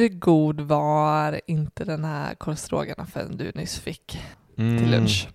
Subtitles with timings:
[0.00, 4.20] hur god var inte den här korvstroganoffen du nyss fick
[4.58, 5.28] Mm, till lunch?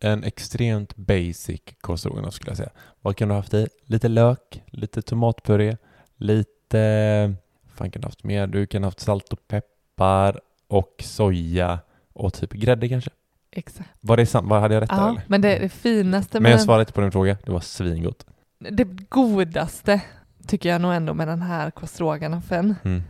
[0.00, 2.70] En extremt basic korvstroganoff skulle jag säga.
[3.00, 3.68] Vad kan du ha haft i?
[3.86, 5.76] Lite lök, lite tomatpuré,
[6.16, 7.34] lite...
[7.74, 8.46] Fan kan du ha haft mer?
[8.46, 11.78] Du kan ha haft salt och peppar och soja
[12.12, 13.10] och typ grädde kanske.
[13.52, 13.90] Exakt.
[14.00, 15.22] Var det vad hade jag rätt där Ja, eller?
[15.26, 17.36] men det, det finaste Men jag svarade inte på din fråga.
[17.44, 18.26] Det var svingott.
[18.58, 20.00] det godaste
[20.46, 23.02] tycker jag nog ändå med den här korvstroganoffen, Mm.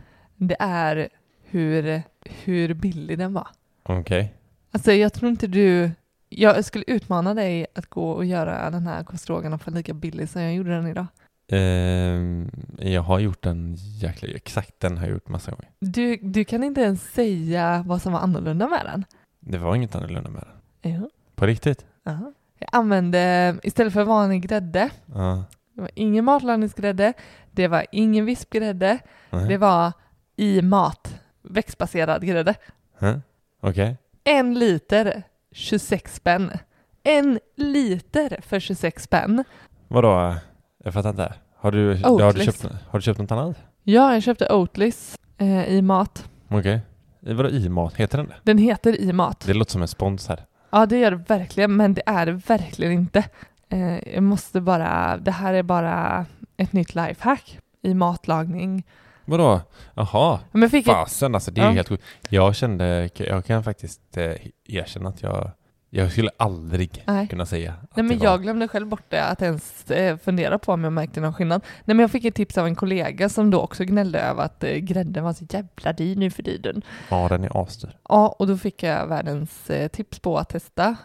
[0.47, 1.09] Det är
[1.43, 2.01] hur,
[2.43, 3.47] hur billig den var.
[3.83, 4.33] Okej.
[4.71, 5.91] Alltså jag tror inte du...
[6.29, 10.53] Jag skulle utmana dig att gå och göra den här korvstroganoffen lika billig som jag
[10.55, 11.05] gjorde den idag.
[11.51, 14.29] Ehm, jag har gjort den jäkla...
[14.29, 15.69] Exakt den har jag gjort massa gånger.
[15.79, 19.05] Du, du kan inte ens säga vad som var annorlunda med den.
[19.39, 20.43] Det var inget annorlunda med
[20.81, 20.91] den.
[20.93, 21.09] Jo.
[21.35, 21.85] På riktigt?
[22.03, 22.33] Ja.
[22.57, 25.43] Jag använde, istället för vanlig grädde, Ja.
[25.75, 27.13] det var ingen matlagningsgrädde,
[27.51, 28.99] det var ingen vispgrädde,
[29.29, 29.47] Nej.
[29.47, 29.91] det var
[30.41, 32.55] i mat, växtbaserad grädde.
[32.99, 33.17] Huh?
[33.61, 33.97] Okej.
[34.23, 36.51] En liter, 26 spänn.
[37.03, 39.43] En liter för 26 spänn.
[39.87, 40.35] Vadå?
[40.83, 41.33] Jag fattar inte.
[41.55, 43.57] Har du, har du, köpt, har du köpt något annat?
[43.83, 46.29] Ja, jag köpte Oatlys eh, i mat.
[46.47, 46.81] Okej.
[47.21, 47.95] I Vadå i mat?
[47.95, 48.35] Heter den det?
[48.43, 49.43] Den heter i mat.
[49.47, 50.45] Det låter som en spons här.
[50.69, 53.23] Ja, det gör det verkligen, men det är det verkligen inte.
[53.69, 56.25] Eh, jag måste bara, det här är bara
[56.57, 58.83] ett nytt lifehack i matlagning.
[59.31, 59.61] Vadå?
[59.93, 60.39] Jaha.
[60.51, 61.69] Men fick Fasen alltså, det är Ja.
[61.71, 62.03] ju helt sjukt.
[62.29, 64.31] Jag kände, jag kan faktiskt eh,
[64.65, 65.51] erkänna att jag,
[65.89, 67.27] jag skulle aldrig nej.
[67.27, 68.37] kunna säga att Nej men det jag var...
[68.37, 71.61] glömde själv bort det, att ens eh, fundera på om jag märkte någon skillnad.
[71.85, 74.63] Nej men jag fick ett tips av en kollega som då också gnällde över att
[74.63, 76.81] eh, grädden var så jävla dyr nu för tiden.
[77.09, 77.97] Ja, den är asdyr.
[78.09, 80.95] Ja, och då fick jag världens eh, tips på att testa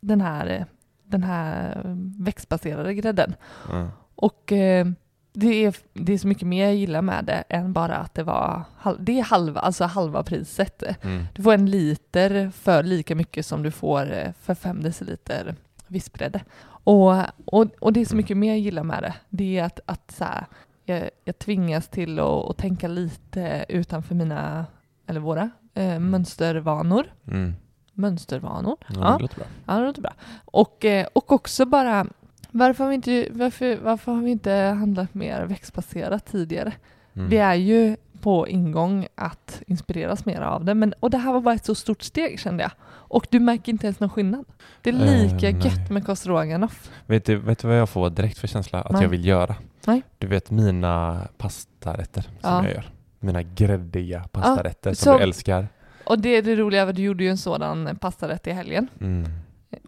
[0.00, 0.66] den här,
[1.04, 1.82] den här
[2.18, 3.34] växtbaserade grädden.
[3.72, 3.88] Mm.
[4.14, 4.86] Och eh,
[5.34, 8.22] det, är, det är så mycket mer jag gillar med det än bara att det
[8.22, 8.64] var
[8.98, 10.82] det är halva, alltså halva priset.
[11.02, 11.24] Mm.
[11.34, 15.54] Du får en liter för lika mycket som du får eh, för fem deciliter
[15.86, 16.40] vispgrädde.
[16.66, 17.12] Och,
[17.44, 19.14] och, och det är så mycket mer jag gillar med det.
[19.28, 20.46] Det är att, att så här,
[20.84, 24.66] jag, jag tvingas till att, att tänka lite utanför mina,
[25.06, 27.06] eller våra, eh, mönstervanor.
[27.28, 27.54] Mm.
[27.92, 28.76] Mönstervanor.
[28.86, 29.16] Ja, Ja.
[29.16, 29.46] Det låter bra.
[29.66, 30.12] Ja, det låter bra.
[30.44, 32.06] Och, eh, och också bara,
[32.54, 36.72] varför har, vi inte, varför, varför har vi inte handlat mer växtbaserat tidigare?
[37.16, 37.28] Mm.
[37.28, 41.40] Vi är ju på ingång att inspireras mer av det, men, och det här var
[41.40, 42.72] bara ett så stort steg kände jag.
[42.86, 44.44] Och du märker inte ens någon skillnad.
[44.82, 45.66] Det är Eh, lika nej.
[45.66, 46.90] gött med kostroganoff.
[47.06, 49.02] Vet, du, vet du vad jag får direkt för känsla att Nej.
[49.02, 49.54] jag vill göra?
[49.86, 50.02] Nej.
[50.18, 52.64] Du vet mina pastarätter som Ja.
[52.64, 52.90] jag gör.
[53.20, 55.68] Mina gräddiga pastarätter som så- du älskar.
[56.04, 58.88] Och det är det roliga, du gjorde ju en sådan pastarätt i helgen.
[59.00, 59.24] Mm.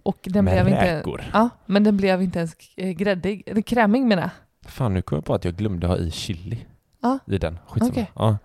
[0.03, 1.23] Och den Med blev inte, räkor.
[1.33, 4.31] ja, men den blev inte ens eh, gräddig, eller krämig menar jag.
[4.73, 6.67] Fan, nu kom jag på att jag glömde ha i chili
[7.03, 7.19] Ja.
[7.27, 7.59] i den.
[7.67, 7.91] Skitsamma.
[7.93, 8.11] Okej.
[8.15, 8.39] Ja.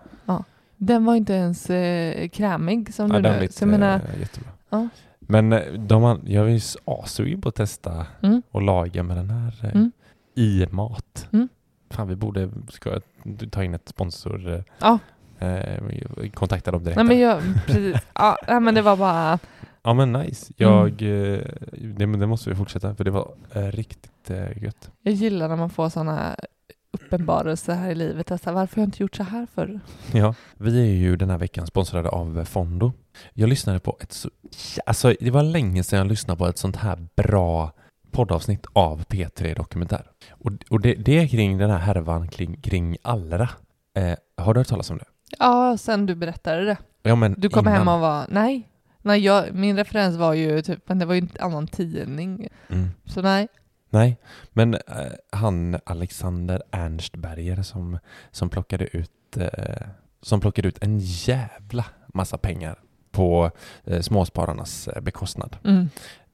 [0.78, 3.48] Den var inte ens eh, krämig som Ja, du den nu.
[3.60, 4.50] jag menar, eh, jättebra.
[4.70, 4.88] Ja.
[5.20, 9.30] Men eh, de, jag är ju assugen på att testa mm, och laga med den
[9.30, 9.92] här eh, Mm.
[10.36, 11.28] i mat.
[11.34, 11.50] Mm.
[11.90, 13.00] Fan, vi borde ska
[13.52, 14.54] ta in ett sponsor.
[14.54, 15.00] eh, Ja.
[15.40, 16.96] Eh, kontakta dem direkt.
[16.96, 17.96] nej men jag, precis.
[18.14, 19.40] Ja, men det var bara,
[19.84, 20.54] Ja men nice.
[20.58, 20.72] Mm.
[20.74, 21.40] Jag, eh,
[21.72, 24.92] det, det måste vi fortsätta för det var eh, riktigt eh, gött.
[25.02, 26.36] jag gillar när man får sådana
[26.94, 28.32] uppenbarelser här i livet.
[28.32, 29.80] Alltså, varför har jag inte gjort så här förr?
[30.14, 32.92] Ja, vi är ju den här veckan sponsrade av eh, Fondo.
[33.34, 34.30] Jag lyssnade på ett så,
[34.86, 37.72] alltså det var länge sedan jag lyssnade på ett sånt här bra
[38.12, 40.04] poddavsnitt av P3 Dokumentär.
[40.32, 43.50] Och, och det, det är kring den här härvan kring, kring Allra.
[43.98, 45.06] Eh, har du hört talas om det?
[45.40, 46.78] Ja, sen du berättade det.
[47.04, 47.74] Ja, men Du kom innan.
[47.78, 48.68] hem och var, nej.
[49.02, 52.48] Nej, jag, min referens var ju typ, men det var ju en annan tidning.
[52.68, 52.90] Mm.
[53.06, 53.48] Så nej.
[53.90, 54.18] Nej,
[54.52, 54.80] men eh,
[55.32, 58.00] han Alexander Ernstberger som,
[58.32, 59.88] som plockade ut eh,
[60.22, 62.80] som plockade ut en jävla massa pengar
[63.12, 63.52] på
[63.84, 65.58] eh, småspararnas eh, bekostnad.
[65.64, 65.90] Mm.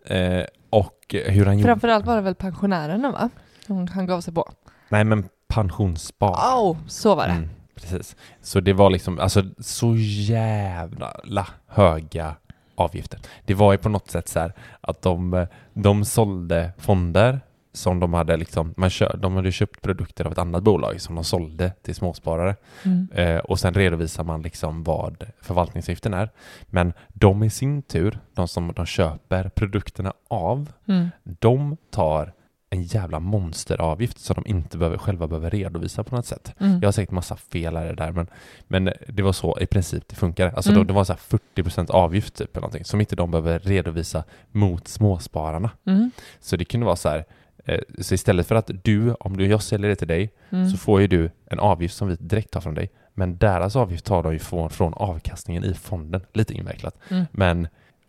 [0.06, 1.70] Eh, och hur han gjorde...
[1.70, 3.30] Framförallt var det väl pensionärerna va?
[3.68, 4.52] Som han gav sig på.
[4.90, 6.34] Nej, men pensionsspar.
[6.34, 7.34] Oh, så var det.
[7.34, 8.16] Mm, precis.
[8.42, 12.36] Så det var liksom, alltså så jävla höga
[12.78, 13.20] avgifter.
[13.46, 17.40] Det var ju på något sätt så här att de, de sålde fonder
[17.74, 21.16] som de hade liksom, man kör, de hade köpt produkter av ett annat bolag som
[21.16, 23.08] de sålde till småsparare Mm.
[23.14, 26.30] eh, och sen redovisar man liksom vad förvaltningsavgiften är.
[26.66, 31.08] Men de i sin tur, de som de köper produkterna av, Mm.
[31.24, 32.34] de tar
[32.70, 36.54] en jävla monsteravgift som de inte behöver, själva behöver redovisa på något sätt.
[36.60, 36.80] Mm.
[36.80, 38.28] Jag har säkert massa fel här där, men,
[38.68, 40.52] men det var så i princip det funkade.
[40.52, 40.80] Alltså Mm.
[40.84, 44.24] då, det var så här 40% avgift typ eller någonting, som inte de behöver redovisa
[44.52, 45.70] mot småspararna.
[45.86, 46.12] Mm.
[46.40, 47.26] Så det kunde vara så här,
[47.70, 50.70] Eh, Så istället för att du, om du, jag säljer det till dig, Mm.
[50.70, 52.90] så får ju du en avgift som vi direkt tar från dig.
[53.14, 56.22] Men deras avgift tar de ju från, från avkastningen i fonden.
[56.34, 56.96] Lite invecklat.
[57.10, 57.26] Mm.
[57.32, 57.68] Men,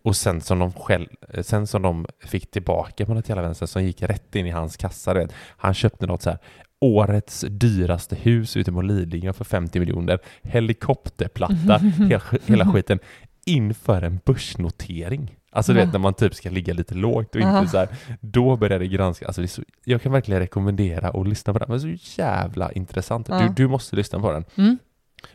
[0.08, 3.66] och sen som de själv, eh, sen som de fick tillbaka på något jävla vänster
[3.66, 5.14] som gick rätt in i hans kassa.
[5.14, 5.32] Vet.
[5.56, 6.38] Han köpte något så här
[6.80, 10.18] årets dyraste hus ute på Lidingö för 50 miljoner.
[10.42, 11.78] Helikopterplatta,
[12.08, 12.98] hela, hela skiten
[13.46, 15.34] inför en börsnotering.
[15.52, 15.84] Alltså du Ja.
[15.84, 17.88] vet när man typ ska ligga lite lågt och inte så här,
[18.20, 19.26] då börjar det granska.
[19.26, 21.68] Alltså det så, jag kan verkligen rekommendera att lyssna på den.
[21.70, 23.28] Det är så jävla intressant.
[23.28, 23.38] Ja.
[23.38, 24.44] Du, du måste lyssna på den.
[24.56, 24.78] Mm.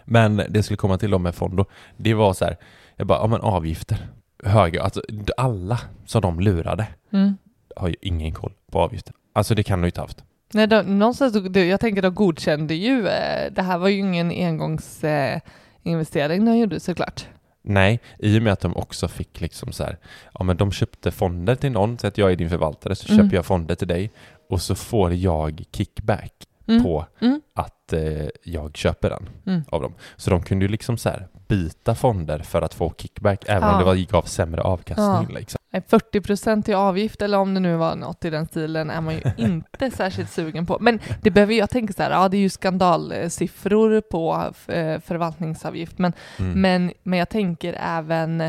[0.05, 1.65] Men det skulle komma till om med Fondo,
[1.97, 2.57] det var så här,
[2.95, 4.07] jag bara, ja men avgifter.
[4.45, 5.01] Höga, alltså
[5.37, 7.37] alla som de lurade Mm.
[7.75, 9.13] har ju ingen koll på avgifter.
[9.33, 10.23] Alltså det kan de ju inte haft.
[10.53, 16.41] Nej, de, någonstans, jag tänker de godkände ju, eh, det här var ju ingen engångsinvestering
[16.41, 17.25] eh, de gjorde såklart.
[17.61, 19.97] Nej, i och med att de också fick liksom så här,
[20.33, 23.25] ja men de köpte fonder till någon, så att jag är din förvaltare, så Mm.
[23.25, 24.11] köper jag fonder till dig
[24.49, 26.33] och så får jag kickback
[26.67, 26.83] Mm.
[26.83, 27.41] på Mm.
[27.55, 29.61] att eh, jag köper den Mm.
[29.69, 29.93] av dem.
[30.15, 33.73] Så de kunde ju liksom så här byta fonder för att få kickback, även Ja.
[33.73, 35.35] om det var, gav sämre avkastning.
[35.35, 35.59] Liksom.
[35.71, 39.01] Nej, 40 procent i avgift eller om det nu var något i den stilen är
[39.01, 40.77] man ju inte särskilt sugen på.
[40.81, 45.97] Men det behöver jag tänka så här, ja det är ju skandalsiffror på eh, förvaltningsavgift,
[45.97, 46.61] men, Mm.
[46.61, 48.41] men, men jag tänker även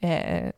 [0.00, 0.50] eh,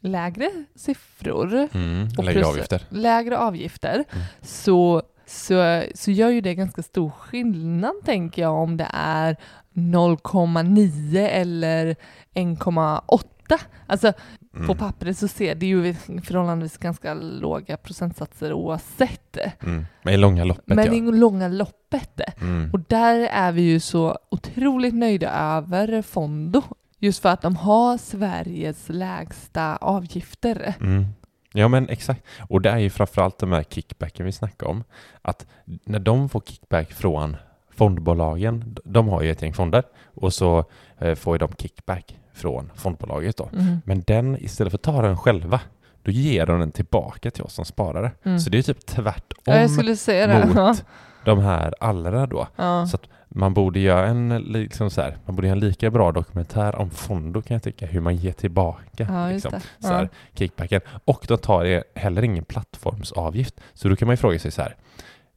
[0.00, 2.08] lägre siffror, Mm.
[2.18, 2.82] och Lägre avgifter.
[2.88, 4.24] lägre avgifter, Mm.
[4.42, 9.36] så, så, så gör ju det ganska stor skillnad tänker jag om det är
[9.78, 11.96] 0,9 eller
[12.34, 13.60] 1,8.
[13.86, 14.12] Alltså
[14.58, 14.66] Mm.
[14.66, 19.36] på pappret så ser det ju förhållandevis ganska låga procentsatser oavsett.
[19.62, 19.86] Mm.
[20.02, 20.94] Men i långa loppet Men ja.
[20.94, 22.20] i långa loppet.
[22.40, 22.70] Mm.
[22.72, 26.62] Och där är vi ju så otroligt nöjda över Fondo.
[26.98, 30.74] Just för att de har Sveriges lägsta avgifter.
[30.80, 31.06] Mm.
[31.52, 32.24] Ja men exakt.
[32.48, 34.84] Och det är ju framförallt de här kickbacken vi snackar om.
[35.22, 37.36] Att när de får kickback från
[37.78, 39.82] fondbolagen, de har ju ett gäng fonder
[40.14, 40.64] och så
[40.98, 43.48] eh, får ju de kickback från fondbolaget då.
[43.52, 43.80] Mm.
[43.84, 45.60] Men den, istället för att ta den själva,
[46.02, 48.12] då ger de den tillbaka till oss som sparare.
[48.22, 48.40] Mm.
[48.40, 50.46] Så det är typ tvärtom Ja, jag skulle säga det.
[50.46, 50.84] mot
[51.24, 52.46] de här allra då.
[52.56, 52.86] Ja.
[52.86, 52.98] Så
[53.28, 56.90] man borde göra en, liksom så här, man borde göra en lika bra dokumentär om
[56.90, 60.80] Fondo kan jag tycka, hur man ger tillbaka Ja, liksom, så här, kickbacken.
[61.04, 63.54] Och de tar det heller ingen plattformsavgift.
[63.74, 64.76] Så då kan man ju fråga sig så här,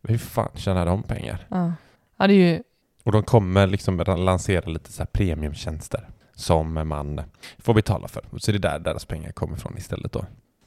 [0.04, 1.46] hur fan tjänar de pengar?
[2.22, 2.28] Ja.
[2.28, 2.64] det är ju
[3.04, 7.22] Och de kommer liksom lansera lite så här premiumtjänster som man
[7.60, 8.24] får betala för.
[8.38, 10.26] Så det är där deras pengar kommer ifrån istället då.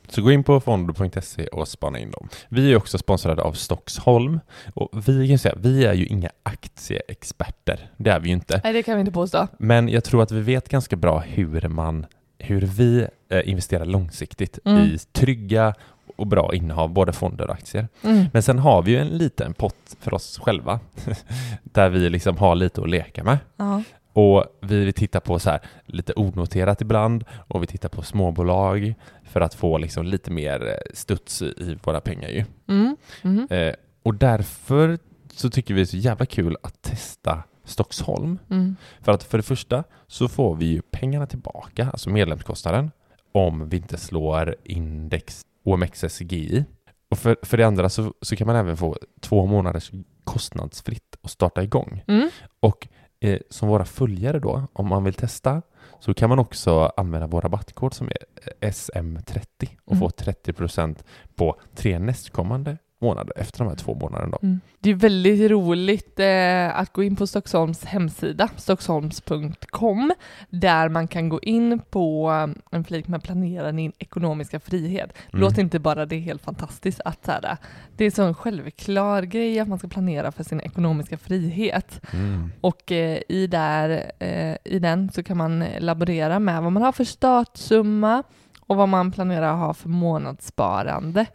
[0.08, 2.28] Så gå in på fondo.se och spana in dem.
[2.48, 4.40] Vi är också sponsrade av Stockholm
[4.74, 7.90] och vi kan säga, vi är ju inga aktieexperter.
[7.96, 8.60] Det är vi ju inte.
[8.64, 9.48] Nej, det kan vi inte påstå.
[9.58, 12.06] Men jag tror att vi vet ganska bra hur man,
[12.38, 14.82] hur vi eh, investerar långsiktigt Mm.
[14.82, 15.74] i trygga
[16.16, 17.88] och bra innehav, både fonder och aktier.
[18.02, 18.24] Mm.
[18.32, 20.80] Men sen har vi ju en liten pott för oss själva
[21.62, 23.38] där vi liksom har lite att leka med.
[23.56, 23.82] Ja.
[24.12, 28.94] Och vi tittar på så här lite onoterat ibland och vi tittar på småbolag
[29.24, 32.44] för att få liksom lite mer eh, studs i i våra pengar ju.
[32.68, 32.96] Mm.
[33.22, 33.46] Mm.
[33.50, 34.98] Eh, och därför
[35.32, 38.38] så tycker vi det är så jävla kul att testa Stockholm.
[38.50, 38.76] Mm.
[39.00, 42.90] För att för det första så får vi ju pengarna tillbaka, alltså medlemskostnaden,
[43.32, 46.64] om vi inte slår index OMXSGI.
[47.10, 49.90] Och för, för det andra så, så kan man även få två månaders
[50.24, 52.02] kostnadsfritt att starta igång.
[52.06, 52.28] Mm.
[52.60, 52.88] Och
[53.20, 55.62] eh, som våra följare då, om man vill testa,
[56.00, 58.16] så kan man också använda vår rabattkod som är
[58.60, 60.00] eh, SM30 och Mm.
[60.00, 64.38] få 30% på tre nästkommande månader efter de här två månaderna.
[64.42, 64.46] Då.
[64.46, 64.60] Mm.
[64.80, 70.12] Det är väldigt roligt eh, att gå in på Stockholms hemsida, stockholms.com,
[70.50, 75.12] där man kan gå in på eh, en flik med planera din ekonomiska frihet.
[75.32, 75.40] Mm.
[75.40, 77.56] Låter inte bara det helt fantastiskt att så här,
[77.96, 82.00] det är så en självklar grej att man ska planera för sin ekonomiska frihet.
[82.12, 82.52] Mm.
[82.60, 86.92] Och eh, i, där, eh, i den så kan man laborera med vad man har
[86.92, 88.22] för startsumma
[88.66, 91.26] och vad man planerar att ha för månadssparande.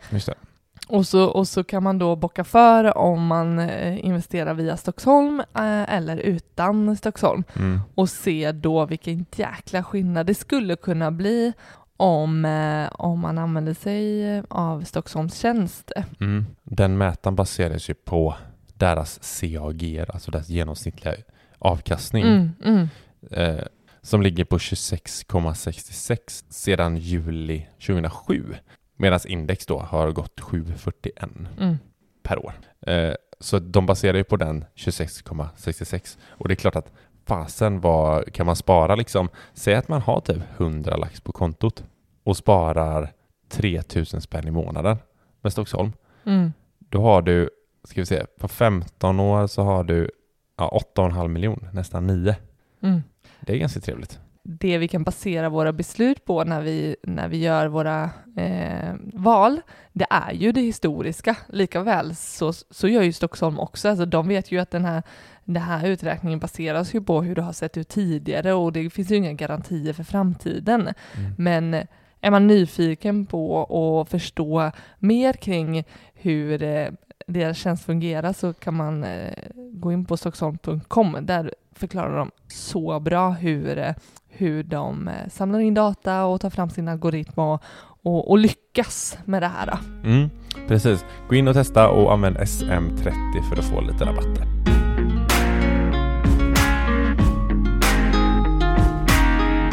[0.89, 5.39] Och så, och så kan man då bocka för om man eh, investerar via Stockholm
[5.39, 7.79] eh, eller utan Stockholm Mm.
[7.95, 11.53] och se då vilken jäkla skillnad det skulle kunna bli
[11.97, 15.91] om, eh, om man använder sig av Stockholms tjänst.
[16.19, 16.45] Mm.
[16.63, 18.35] Den mätaren baseras ju på
[18.73, 21.15] deras CAG, alltså deras genomsnittliga
[21.59, 22.87] avkastning, Mm, mm,
[23.31, 23.63] eh,
[24.01, 28.55] som ligger på 26,66 sedan juli 2007.
[29.01, 31.77] Medan index då har gått 7,41 mm.
[32.23, 32.53] per år.
[32.81, 36.17] Eh, så de baserar ju på den 26,66.
[36.27, 36.91] Och det är klart att
[37.25, 39.29] fasen vad kan man spara liksom?
[39.53, 41.83] Säg att man har typ 100 lax på kontot
[42.23, 43.11] och sparar
[43.49, 44.97] 3000 spänn i månaden
[45.41, 45.91] med Stockholm.
[46.25, 46.53] Mm.
[46.79, 47.49] Då har du,
[47.83, 50.11] ska vi se, på 15 år så har du
[50.57, 52.35] ja, 8,5 miljon, nästan 9.
[52.81, 53.01] Mm.
[53.41, 54.19] Det är ganska trevligt.
[54.51, 59.61] Det vi kan basera våra beslut på när vi, när vi gör våra eh, val,
[59.93, 61.35] det är ju det historiska.
[61.47, 63.89] Likaväl så, så gör ju Stockholm också.
[63.89, 65.03] Alltså de vet ju att den här,
[65.43, 69.11] den här uträkningen baseras ju på hur det har sett ut tidigare och det finns
[69.11, 70.81] ju inga garantier för framtiden.
[70.81, 71.33] Mm.
[71.37, 71.73] Men
[72.21, 73.63] är man nyfiken på
[74.01, 76.87] att förstå mer kring hur eh,
[77.27, 81.17] deras tjänst fungerar så kan man eh, gå in på stockholm.com.
[81.21, 83.93] Där förklarar de så bra hur, eh,
[84.27, 87.63] hur de eh, samlar in data och tar fram sin algoritm och,
[88.03, 89.77] och, och lyckas med det här.
[90.03, 90.29] Mm,
[90.67, 91.05] precis.
[91.29, 94.45] Gå in och testa och använd SM30 för att få lite rabatter.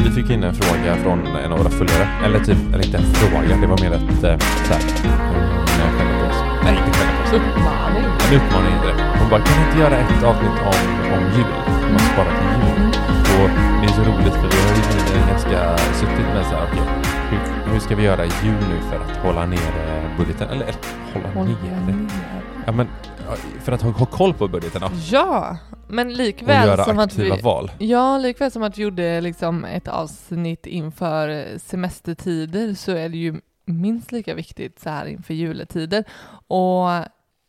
[0.04, 2.08] Vi fick in en fråga från en av våra följare.
[2.24, 4.80] Eller typ, eller inte en fråga, det var mer ett eh, så såhär,
[6.20, 6.42] på oss.
[6.64, 7.32] Nej, oss.
[7.32, 8.04] Uppmaning.
[8.04, 8.94] En uppmaning det.
[9.20, 10.78] Hon bara, kan inte göra ett avsnitt om,
[11.14, 11.52] om jul?
[11.92, 12.86] Man sparar till jul.
[13.42, 16.82] Och det är så roligt för vi har ju ganska suttit med så här, okej,
[17.30, 20.48] hur, hur ska vi göra jul nu för att hålla nere budgeten?
[20.50, 20.74] Eller,
[21.14, 21.86] hålla Håll nere?
[21.86, 22.08] ner.
[22.66, 22.88] Ja, men
[23.64, 24.88] för att ha, ha koll på budgeten då.
[25.10, 25.56] Ja,
[25.88, 27.70] men Och likväl göra som att vi, aktiva val.
[27.78, 33.40] Ja, likväl som att vi gjorde liksom ett avsnitt inför semestertider så är det ju
[33.66, 36.04] minst lika viktigt så här inför juletider.
[36.46, 36.88] Och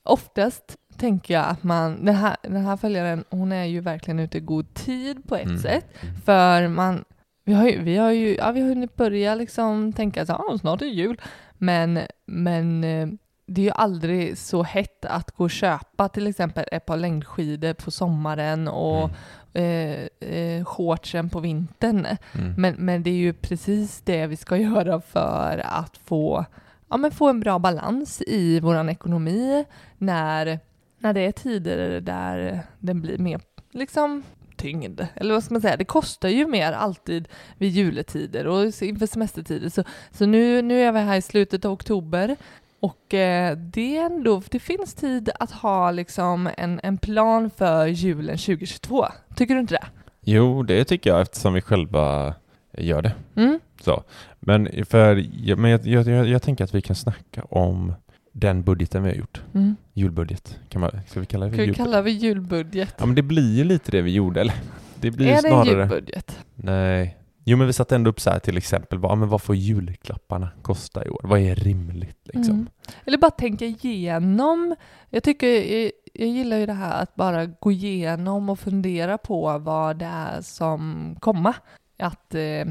[0.07, 4.37] oftast tänker jag att man, den här, den här följaren, hon är ju verkligen ute
[4.37, 5.59] i god tid på ett Mm.
[5.59, 5.85] sätt.
[6.03, 6.15] Mm.
[6.25, 7.03] För man,
[7.45, 10.57] vi har ju, vi har ju ja, vi har hunnit börja liksom tänka så ah,
[10.61, 11.21] snart är det jul.
[11.57, 13.07] Men, men eh,
[13.47, 17.73] det är ju aldrig så hett att gå och köpa till exempel ett par längdskidor
[17.73, 19.09] på sommaren och
[19.53, 20.07] Mm.
[20.21, 22.05] eh, eh, shortsen på vintern.
[22.33, 22.53] Mm.
[22.57, 26.45] Men, men det är ju precis det vi ska göra för att få,
[26.89, 29.65] ja, men få en bra balans i vår ekonomi
[29.97, 30.59] när,
[30.99, 33.41] när det är tider där den blir mer
[33.71, 34.23] liksom
[34.57, 35.01] tyngd.
[35.15, 35.77] Eller vad ska man säga?
[35.77, 37.27] Det kostar ju mer alltid
[37.57, 39.69] vid juletider och inför semestertider.
[39.69, 42.35] Så, så nu, nu är vi här i slutet av oktober
[42.79, 47.87] och eh, det, är ändå, det finns tid att ha liksom en, en plan för
[47.87, 49.05] julen 2022.
[49.35, 49.87] Tycker du inte det?
[50.21, 52.35] Jo, det tycker jag eftersom vi själva
[52.77, 53.11] gör det.
[53.35, 53.59] Mm?
[53.81, 54.03] Så.
[54.47, 55.15] Men, för,
[55.55, 57.93] men jag, jag, jag, jag tänker att vi kan snacka om
[58.31, 59.41] den budgeten vi har gjort.
[59.53, 59.75] Mm.
[59.93, 60.59] Julbudget.
[60.69, 61.85] Kan man, ska vi kalla det för vi julbudget?
[61.85, 62.95] kalla det julbudget?
[62.97, 64.55] Ja men det blir ju lite det vi gjorde, eller?
[64.95, 65.79] Det blir är det en snarare...
[65.79, 66.39] julbudget?
[66.55, 67.17] Nej.
[67.43, 70.49] Jo men vi satte ändå upp så här till exempel, vad, men vad får julklapparna
[70.61, 71.21] kosta i år?
[71.23, 72.53] Vad är rimligt liksom?
[72.53, 72.67] Mm.
[73.05, 74.75] Eller bara tänka igenom.
[75.09, 79.57] Jag tycker, jag, jag gillar ju det här att bara gå igenom och fundera på
[79.57, 81.53] vad det är som komma.
[81.99, 82.65] Att, eh,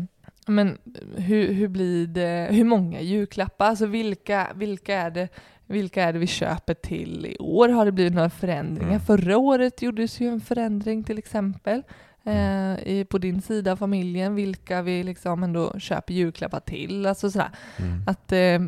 [0.46, 0.78] men
[1.16, 5.28] hur, hur blir det, hur många julklappar, alltså vilka, vilka är det
[5.66, 7.68] vilka är det vi köper till i år?
[7.68, 8.90] Har det blivit några förändringar?
[8.90, 9.00] Mm.
[9.00, 11.82] Förra året gjordes ju en förändring till exempel
[12.24, 17.06] eh, i, på din sida av familjen, vilka vi liksom ändå köper julklappar till.
[17.06, 17.50] Alltså sådär.
[17.76, 18.02] Mm.
[18.06, 18.60] Att, eh,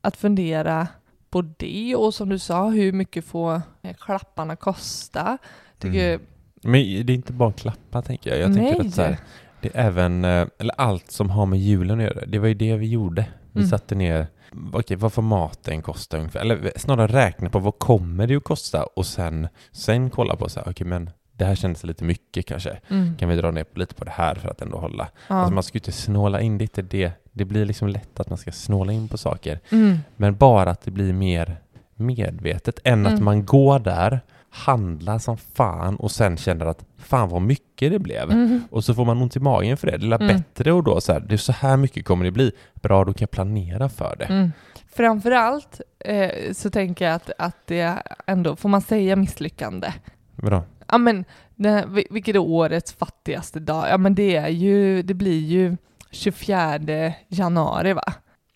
[0.00, 0.88] att fundera
[1.30, 5.38] på det och som du sa, hur mycket får eh, klapparna kosta?
[5.78, 6.26] Tycker, Mm.
[6.62, 8.40] Men det är inte bara klappar tänker jag.
[8.40, 8.72] Jag Nej.
[8.72, 9.18] tänker att så här,
[9.60, 12.26] det är även, eh, eller allt som har med julen att göra.
[12.26, 13.26] Det var ju det vi gjorde.
[13.52, 13.68] Vi Mm.
[13.70, 14.26] satte ner,
[14.72, 16.40] okej vad får maten kosta ungefär?
[16.40, 20.60] Eller snarare räkna på vad kommer det att kosta och sen, sen kolla på så
[20.60, 22.78] här, okej men det här kändes lite mycket kanske.
[22.88, 23.16] Mm.
[23.16, 25.08] Kan vi dra ner lite på det här för att ändå hålla?
[25.28, 25.34] Ja.
[25.34, 27.12] Alltså man ska ju inte snåla in, det det.
[27.32, 29.60] Det blir liksom lätt att man ska snåla in på saker.
[29.72, 29.98] Mm.
[30.16, 31.56] Men bara att det blir mer
[31.94, 33.24] medvetet än att Mm.
[33.24, 34.20] man går där,
[34.64, 38.30] handlar som fan och sen känner att fan vad mycket det blev.
[38.30, 38.62] Mm.
[38.70, 39.96] Och så får man ont i magen för det.
[39.96, 40.26] Det är Mm.
[40.36, 42.52] bättre och då så här, det är så här mycket kommer det bli.
[42.74, 44.24] Bra, då kan jag planera för det.
[44.24, 44.52] Mm.
[44.96, 49.92] Framförallt eh, så tänker jag att, att det ändå, får man säga misslyckande?
[50.36, 50.62] Bra.
[50.88, 53.86] Ja men, det, vil- vilket är årets fattigaste dag?
[53.90, 55.76] Ja men det är ju, det blir ju
[56.10, 58.12] 24 januari va?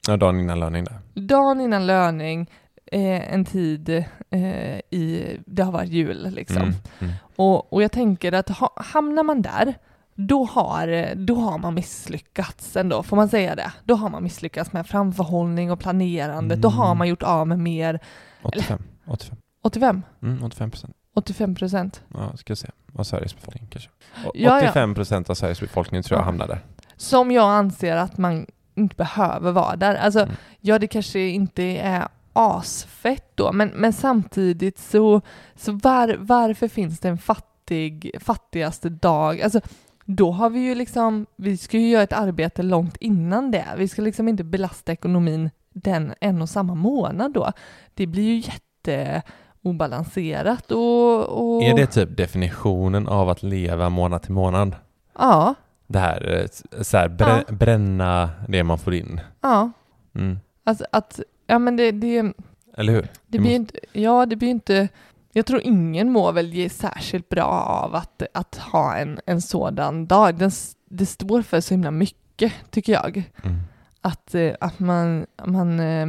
[0.09, 0.99] Ja, dagen innan löning där.
[1.14, 2.50] Dagen innan löning,
[2.90, 3.88] eh, en tid
[4.30, 6.62] eh, i, det har varit jul liksom.
[6.62, 6.75] Mm.
[7.00, 7.12] Mm.
[7.37, 9.75] Och, och jag tänker att ha, hamnar man där,
[10.14, 13.73] då har, då har man misslyckats ändå, får man säga det?
[13.85, 16.99] Då har man misslyckats med framförhållning och planerande, då har Mm.
[16.99, 18.00] man gjort av med mer,
[18.42, 18.82] 85.
[19.06, 19.37] 85.
[19.62, 20.97] 85, Mm, 85 procent.
[21.16, 22.02] 85 procent.
[22.14, 22.68] Ja, ska jag se.
[22.97, 23.90] Av Sveriges befolkning kanske.
[24.25, 24.56] Ja, ja.
[24.59, 26.26] 85 procent av Sveriges befolkning tror jag Ja.
[26.26, 26.61] hamnar där.
[26.97, 29.94] Som jag anser att man inte behöver vara där.
[29.94, 30.35] Alltså, Mm.
[30.61, 32.09] ja det kanske inte är
[32.40, 35.20] asfett då, men, men samtidigt så,
[35.56, 39.40] så var, varför finns det en fattig, fattigaste dag?
[39.40, 39.61] Alltså,
[40.04, 43.66] då har vi ju liksom, vi ska ju göra ett arbete långt innan det.
[43.76, 47.52] Vi ska liksom inte belasta ekonomin den en och samma månad då.
[47.94, 51.62] Det blir ju jätteobalanserat och, och...
[51.62, 54.76] Är det typ definitionen av att leva månad till månad?
[55.18, 55.54] Ja,
[55.87, 56.47] Det här, eh,
[56.82, 57.54] så här brä, Ja.
[57.54, 59.20] bränna det man får in.
[59.40, 59.70] ja.
[60.14, 60.38] Mm.
[60.64, 61.20] Alltså att,
[61.50, 62.33] ja men det, det,
[62.76, 63.09] Eller hur?
[63.26, 64.88] det blir måste- inte, ja det blir inte,
[65.33, 67.45] jag tror ingen mår väl ge särskilt bra
[67.85, 70.35] av att, att ha en, en sådan dag.
[70.38, 70.50] Den,
[70.90, 73.23] det står för så himla mycket, tycker jag.
[73.45, 73.57] Mm.
[74.00, 76.07] Att, eh, att man, man eh,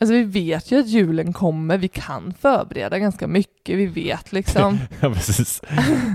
[0.00, 4.78] alltså vi vet ju att julen kommer, vi kan förbereda ganska mycket, vi vet liksom.
[5.00, 5.62] Ja, precis.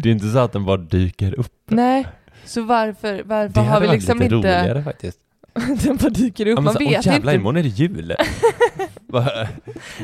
[0.04, 1.54] Det är inte så att den bara dyker upp.
[1.68, 2.08] Nej,
[2.46, 4.48] så varför, varför Det har hade vi varit liksom lite inte...
[4.62, 5.20] roligare faktiskt.
[5.84, 7.34] den bara dyker upp, Ja, man så, vet åh jävlar, inte.
[7.42, 8.16] imorgon är det jul.
[9.08, 9.48] Bara-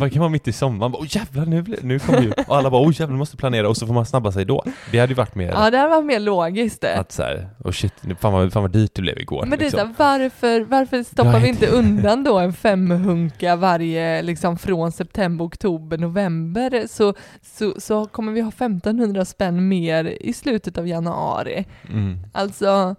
[0.10, 2.34] kan vara mitt i sommaren, bara, åh jävlar nu, nu kommer jul.
[2.48, 4.64] Och alla bara, åh jävlar, nu måste planera och så får man snabba sig då.
[4.92, 6.98] Det hade ju varit mer Ja, det här var mer logiskt det.
[7.00, 9.42] att så här, åh shit, fan vad, fan vad dyrt det blev igår.
[9.46, 9.94] Men det är liksom.
[9.98, 15.46] så här, varför, varför stoppar vi inte undan då en femhunka varje, liksom från september,
[15.46, 21.66] oktober, november, så, så, så kommer vi ha 1500 spänn mer i slutet av januari.
[21.90, 22.20] mm.
[22.34, 22.96] Alltså,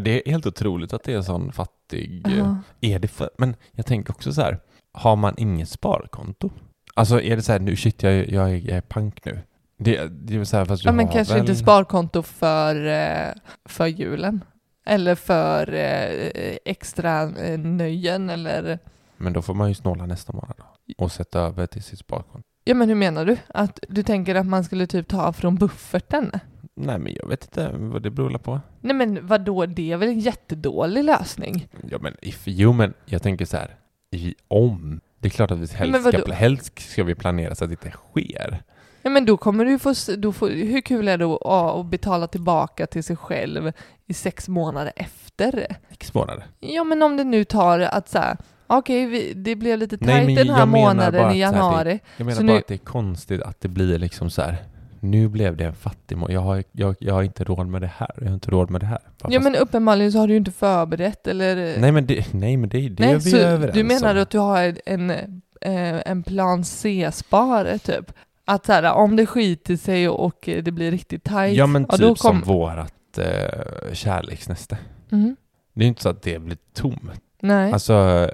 [0.00, 2.26] det är helt otroligt att det är en sån fattig...
[2.38, 2.56] ja.
[2.80, 4.58] Är det för, men jag tänker också så här,
[4.92, 6.50] har man inget sparkonto?
[6.94, 9.38] Alltså är det så här, nu shit, jag, jag, är- jag är pank nu.
[9.78, 11.40] Det, det är så här, fast du ja men har kanske väl...
[11.40, 13.32] inte sparkonto för, eh,
[13.64, 14.44] för julen.
[14.86, 18.78] Eller för eh, extra nöjen eller...
[19.16, 20.64] Men då får man ju snåla nästa månad då.
[21.04, 22.48] Och sätta över till sitt sparkonto.
[22.64, 23.36] Ja men hur menar du?
[23.48, 26.32] Att du tänker att man skulle typ ta från bufferten?
[26.74, 28.60] Nej men jag vet inte vad det beror på.
[28.80, 29.66] Nej men vad då?
[29.66, 31.68] det är väl en jättedålig lösning?
[31.90, 33.76] Ja men if, jo men jag tänker så här,
[34.10, 35.00] i, om.
[35.18, 37.90] Det är klart att vi helst ska, helst ska vi planera så att det inte
[37.96, 38.62] sker.
[39.02, 42.26] Ja men då kommer du få, då får, hur kul är det att, att betala
[42.26, 43.72] tillbaka till sig själv
[44.06, 45.76] i sex månader efter?
[45.90, 46.44] Sex månader.
[46.60, 48.36] Ja men om det nu tar att så här,
[48.66, 52.00] okej vi- det blev lite tajt den här månaden i januari.
[52.16, 54.56] Jag menar Så bara nu- att det är konstigt att det blir liksom så här.
[55.04, 57.90] Nu blev det en fattig må- jag har, jag, jag har inte råd med det
[57.96, 58.10] här.
[58.18, 58.98] Jag har inte råd med det här.
[59.18, 61.80] Bara Ja fast- men uppenbarligen så har du ju inte förberett eller...
[61.80, 64.22] Nej men det, nej, men det, det Nej, är vi överens du menar om.
[64.22, 68.12] att du har en, eh, en plan C-spar typ?
[68.44, 71.98] Att så här, om det skiter sig och det blir riktigt tajt, Ja men typ
[71.98, 74.78] som kom- vårat eh, kärleksnäste.
[75.08, 75.36] Mhm.
[75.74, 77.20] Det är inte så att det blir tomt.
[77.40, 77.72] Nej.
[77.72, 78.28] Alltså,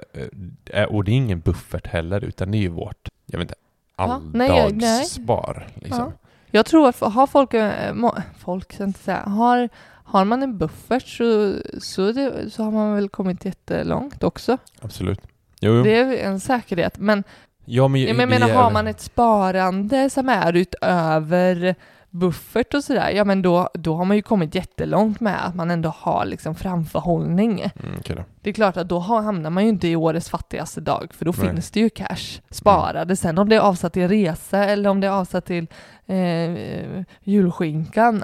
[0.73, 3.55] eh, och det är ingen buffert heller, utan det är ju vårt, jag vet inte,
[3.97, 5.67] Ja, alldagsspar.
[5.75, 5.99] Liksom.
[5.99, 6.28] Ja.
[6.51, 7.95] Jag tror att har folk, eh,
[8.39, 9.69] folk ska jag inte säga, har,
[10.03, 14.57] har man en buffert så, så, det, så har man väl kommit jättelångt också.
[14.81, 15.21] Absolut.
[15.61, 15.83] Jo, jo.
[15.83, 16.97] Det är en säkerhet.
[16.97, 17.23] Men
[17.65, 21.75] ja, men, jag men, vi menar, har man ett sparande som är utöver
[22.09, 25.71] buffert och sådär, ja men då, då har man ju kommit jättelångt med att man
[25.71, 27.59] ändå har liksom framförhållning.
[27.59, 28.23] Mm, då.
[28.41, 31.33] Det är klart att då hamnar man ju inte i årets fattigaste dag, för då
[31.37, 31.49] Nej.
[31.49, 33.15] finns det ju cash sparade.
[33.15, 35.67] Sen om det är avsatt till resa eller om det är avsatt till
[36.05, 38.23] eh, julskinkan.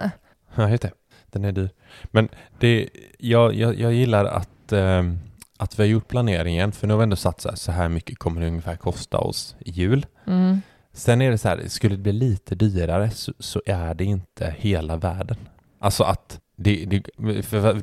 [0.55, 0.91] Ja, just det.
[1.31, 1.69] Den är dyr.
[2.03, 5.19] Men det, jag, jag, jag gillar att, ehm,
[5.57, 7.89] att vi har gjort planeringen, för nu har vi ändå satt så här, så här
[7.89, 10.05] mycket kommer det ungefär kosta oss i jul.
[10.27, 10.61] Mm.
[10.95, 14.55] Sen är det så här, skulle det bli lite dyrare så, så är det inte
[14.57, 15.37] hela världen.
[15.79, 17.05] Alltså att det, det,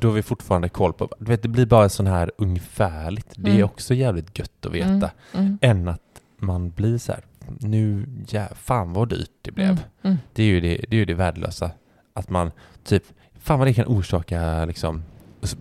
[0.01, 3.33] då har vi fortfarande koll på, du vet det blir bara sån här ungefärligt.
[3.37, 3.65] Det är Mm.
[3.65, 4.89] också jävligt gött att veta.
[4.89, 5.11] Mm.
[5.35, 5.59] Mm.
[5.61, 6.01] Än att
[6.39, 7.23] man blir så här,
[7.61, 9.69] nu, ja, fan vad dyrt det blev.
[9.69, 9.79] Mm.
[10.03, 10.17] Mm.
[10.33, 11.71] Det är ju det, det är ju det värdelösa.
[12.15, 12.51] Att man
[12.85, 13.05] typ,
[13.41, 15.03] fan vad det kan orsaka liksom,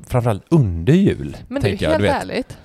[0.08, 1.38] framförallt under jul.
[1.48, 2.22] Men du, tänker helt jag, du vet.
[2.24, 2.58] ärligt.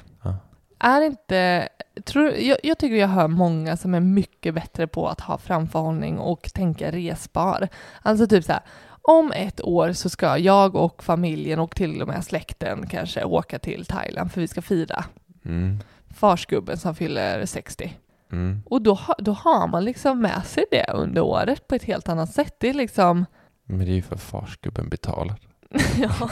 [0.79, 1.69] Är inte,
[2.05, 6.19] tror, jag, jag tycker jag hör många som är mycket bättre på att ha framförhållning
[6.19, 7.69] och tänka resbar.
[8.03, 8.63] Alltså typ så här,
[9.03, 13.59] om ett år så ska jag och familjen och till och med släkten kanske åka
[13.59, 15.05] till Thailand för vi ska fira
[15.45, 15.79] Mm,
[16.11, 17.97] farsgubben som fyller 60.
[18.33, 18.63] mm.
[18.67, 22.33] Och då, då har man liksom med sig det under året på ett helt annat
[22.33, 22.55] sätt.
[22.59, 23.27] Det är liksom,
[23.65, 25.37] Men det är ju för farsgubben betalar.
[26.01, 26.29] ja.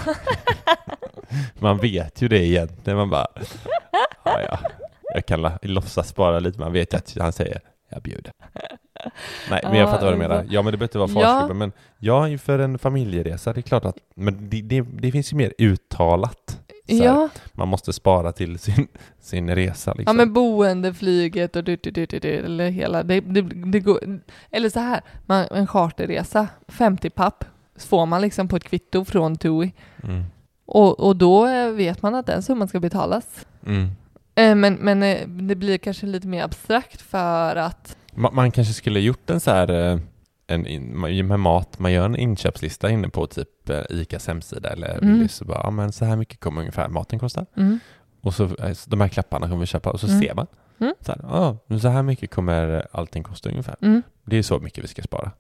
[1.58, 2.96] Man vet ju det egentligen.
[2.96, 3.26] Man bara,
[4.24, 4.58] ja, ja.
[5.14, 6.60] Jag kan låtsas spara lite.
[6.60, 8.32] Man vet att han säger, jag bjuder.
[9.50, 10.46] Nej, men jag Ja, fattar vad du menar.
[10.48, 11.32] Ja, men det behöver inte vara Ja.
[11.34, 11.58] farsgubben.
[11.58, 15.36] Men ja, inför en familjeresa, det är klart att, men det, det, det finns ju
[15.36, 16.60] mer uttalat.
[16.88, 17.28] Här, ja.
[17.52, 18.88] Man måste spara till sin,
[19.20, 20.04] sin resa liksom.
[20.06, 23.80] Ja men boende, flyget och du, du, du, du, du, eller hela, det, det, det
[23.80, 24.00] går,
[24.50, 27.44] eller så här, man, en charterresa, 50 papp,
[27.78, 29.72] får man liksom på ett kvitto från TUI.
[30.02, 30.24] Mm.
[30.66, 33.46] Och, och då eh, vet man att den summan ska betalas.
[33.66, 33.88] Mm.
[34.34, 38.74] Eh, Men, men eh, det blir kanske lite mer abstrakt för att, Man, man kanske
[38.74, 40.00] skulle gjort en så här
[40.46, 45.14] en in, med mat, man gör en inköpslista inne på typ ICAs hemsida eller Mm.
[45.14, 47.46] Willys och bara, ja men så här mycket kommer ungefär maten kosta.
[47.56, 47.78] mm,
[48.20, 48.50] Och så,
[48.87, 50.20] de här klapparna kommer vi köpa och så Mm.
[50.20, 50.46] ser man.
[50.78, 50.94] Mm.
[51.00, 53.76] Så, här, ah, så här mycket kommer allting kosta ungefär.
[53.82, 54.02] Mm.
[54.24, 55.30] Det är så mycket vi ska spara.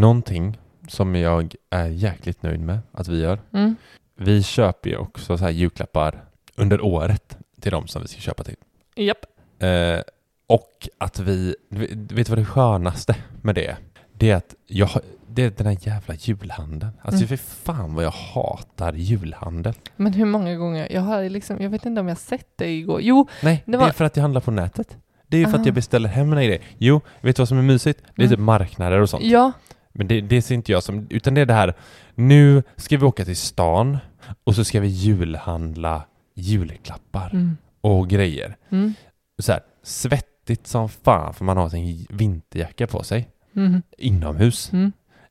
[0.00, 0.58] Någonting
[0.88, 3.38] som jag är jäkligt nöjd med att vi gör.
[3.52, 3.76] Mm.
[4.16, 6.24] Vi köper ju också så här julklappar
[6.56, 8.56] under året till de som vi ska köpa till.
[8.96, 9.24] Japp.
[9.62, 10.00] Eh,
[10.46, 13.76] och att vi, vet du vad det skönaste med det?
[14.12, 14.88] Det är att jag
[15.32, 16.92] det är den här jävla julhandeln.
[17.02, 17.28] Alltså Mm.
[17.28, 19.74] för fan vad jag hatar julhandel.
[19.96, 20.88] Men hur många gånger?
[20.92, 23.00] Jag har liksom, jag vet inte om jag sett det igår.
[23.02, 24.96] Jo, Nej, Det det, var- är för att jag handlar på nätet.
[25.26, 25.64] Det är ju för att Ah.
[25.64, 26.60] jag beställer hem mina grejer.
[26.78, 28.00] Jo, vet du vad som är mysigt?
[28.16, 28.30] Det är Mm.
[28.36, 29.24] typ marknader och sånt.
[29.24, 29.52] ja.
[29.92, 31.74] Men det, det ser inte jag som, utan det är det här,
[32.14, 33.98] nu ska vi åka till stan
[34.44, 37.56] och så ska vi julhandla julklappar Mm.
[37.80, 38.56] och grejer.
[38.70, 38.94] Mm.
[39.38, 43.28] Så här, svettigt som fan för man har sin vinterjacka på sig.
[43.56, 43.82] Mm.
[43.98, 44.72] Inomhus.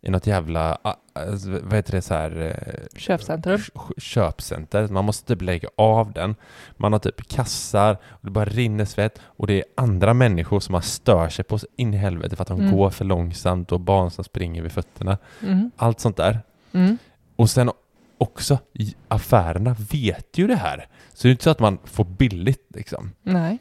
[0.01, 3.59] I något jävla, ah, alltså, vad heter det så här, eh, Köpcentrum.
[3.97, 4.87] köpcenter.
[4.87, 6.35] Man måste typ lägga av den.
[6.77, 10.73] Man har typ kassar och det bara rinner svett och det är andra människor som
[10.73, 12.75] har stör sig på in i helvete för att de Mm.
[12.75, 15.17] går för långsamt och barn som springer vid fötterna.
[15.43, 15.71] Mm.
[15.75, 16.39] Allt sånt där.
[16.71, 16.97] Mm.
[17.35, 17.71] Och sen
[18.17, 18.59] också,
[19.07, 20.87] affärerna vet ju det här.
[21.13, 23.11] Så det är inte så att man får billigt liksom.
[23.23, 23.57] Nej.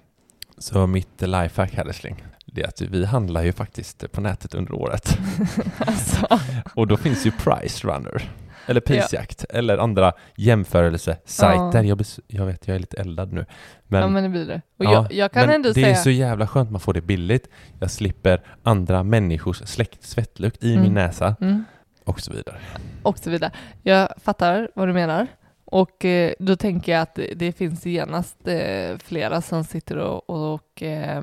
[0.58, 2.24] Så mitt lifehack här älskling,
[2.58, 5.18] det att vi handlar ju faktiskt på nätet under året.
[5.78, 6.38] alltså.
[6.74, 8.30] Och då finns ju Price Runner.
[8.66, 9.44] Eller Prisjakt.
[9.50, 11.82] Eller andra jämförelsesajter.
[11.82, 11.82] Ja.
[11.82, 13.46] Jag, jag vet, jag är lite eldad nu.
[13.86, 14.62] Men, ja men det blir det.
[14.78, 15.88] Och ja, jag, jag kan ändå det säga...
[15.88, 17.48] är så jävla skönt, man får det billigt.
[17.80, 20.82] Jag slipper andra människors släkt, svettlukt i Mm.
[20.82, 21.64] min näsa Mm.
[22.04, 22.56] och så vidare.
[23.02, 23.52] och så vidare.
[23.82, 25.26] Jag fattar vad du menar.
[25.64, 30.30] Och eh, då tänker jag att det, det finns genast eh, flera som sitter och,
[30.30, 31.22] och eh,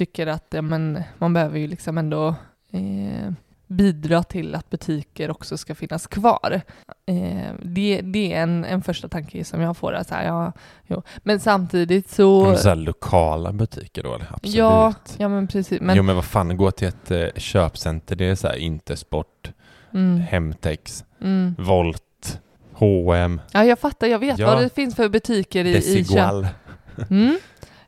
[0.00, 2.34] tycker att ja, men, man behöver ju liksom ändå
[2.72, 3.32] eh,
[3.66, 6.60] bidra till att butiker också ska finnas kvar.
[7.06, 10.02] Eh, det, det är en, en första tanke som jag får.
[10.08, 10.52] Så här, ja,
[10.86, 11.02] jo.
[11.18, 12.44] Men samtidigt så...
[12.44, 14.54] Men så här lokala butiker då, absolut.
[14.56, 15.80] ja, ja, men precis.
[15.80, 19.52] Men, jo men vad fan, gå till ett eh, köpcenter, det är så här Intersport,
[19.94, 21.54] mm, Hemtex, mm.
[21.58, 22.40] Volt,
[22.72, 24.06] H&M, Ja, jag fattar.
[24.06, 24.46] Jag vet Ja.
[24.46, 25.82] vad det finns för butiker i, i köp.
[25.82, 26.48] Desigual.
[27.10, 27.38] Mm.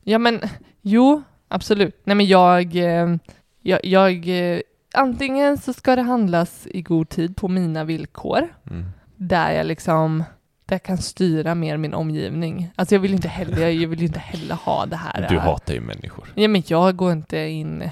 [0.03, 0.41] Ja men,
[0.83, 1.23] jo,
[1.55, 2.01] absolut.
[2.05, 3.15] Nej men jag, eh,
[3.63, 4.61] jag, jag eh,
[4.95, 8.85] antingen så ska det handlas i god tid på mina villkor, Mm.
[9.17, 10.19] där jag liksom,
[10.67, 12.71] där jag kan styra mer min omgivning.
[12.77, 15.27] Alltså jag vill inte heller, jag vill inte heller ha det här.
[15.29, 16.33] Du hatar ju människor.
[16.35, 17.91] Ja men jag går inte in...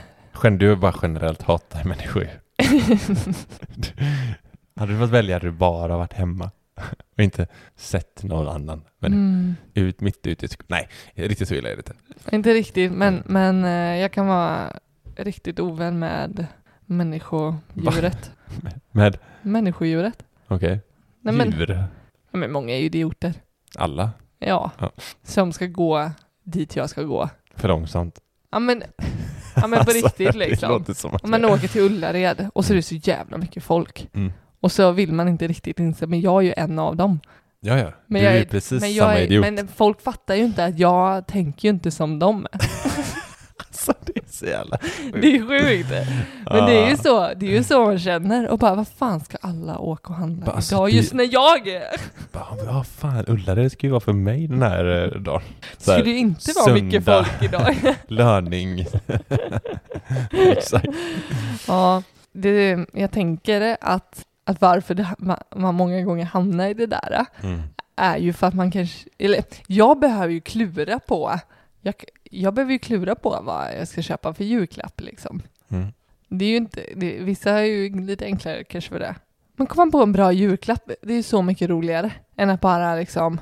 [0.58, 2.28] Du bara generellt hatar människor.
[4.76, 6.50] Hade du fått välja hade du bara varit hemma
[7.16, 8.82] och inte sett någon annan.
[8.98, 12.36] Men mm, ut, mitt ute i Nej, riktigt så illa är det inte.
[12.36, 14.76] inte riktigt, men, men eh, jag kan vara
[15.16, 16.46] riktigt ovän med
[16.86, 18.30] människodjuret.
[18.92, 20.22] Med, Människodjuret.
[20.48, 20.80] okej,
[21.20, 21.70] Nej men, djur.
[22.30, 23.34] ja, men många är ju idioter.
[23.78, 24.10] Alla.
[24.38, 24.90] Ja, Ja.
[25.22, 26.10] som ska gå
[26.44, 27.28] dit jag ska gå.
[27.54, 28.20] För långsamt.
[28.50, 28.82] Ja men,
[29.56, 30.84] ja, men på riktigt Det liksom.
[31.22, 34.08] Om man åker till Ullared och så är det så jävla mycket folk.
[34.12, 34.32] Mm.
[34.60, 37.20] Och så vill man inte riktigt inse, men jag är ju en av dem.
[37.60, 37.92] Ja, ja.
[38.06, 39.46] Men du jag är ju precis Men, samma jag idiot.
[39.46, 42.46] är, men folk fattar ju inte att jag tänker ju inte som dem.
[43.72, 44.78] Alltså, det är så jävla...
[45.20, 45.90] Det är sjukt.
[46.50, 48.48] Men det är ju så, det är ju så man känner.
[48.48, 51.28] Och bara, vad fan ska alla åka och handla Bara, alltså, idag det- just när
[51.32, 51.82] jag är?
[52.32, 55.42] Bara, Ja, fan, Ullared ska ju vara för mig den här eh, dagen.
[55.78, 57.76] Så här, Skulle det inte vara mycket folk idag?
[58.08, 58.86] Löning.
[60.32, 60.86] Exakt.
[61.68, 67.62] Ja, det, jag tänker att, att varför man, många gånger hamnar i det där Mm.
[67.96, 71.38] är ju för att man kanske, eller jag behöver ju klura på,
[71.80, 71.94] jag,
[72.30, 75.42] jag behöver ju klura på vad jag ska köpa för julklapp liksom.
[75.68, 75.86] Mm.
[76.28, 79.14] Det är ju inte, det, vissa är ju lite enklare kanske för det.
[79.56, 82.60] Men kommer man på en bra julklapp, det är ju så mycket roligare än att
[82.60, 83.40] bara liksom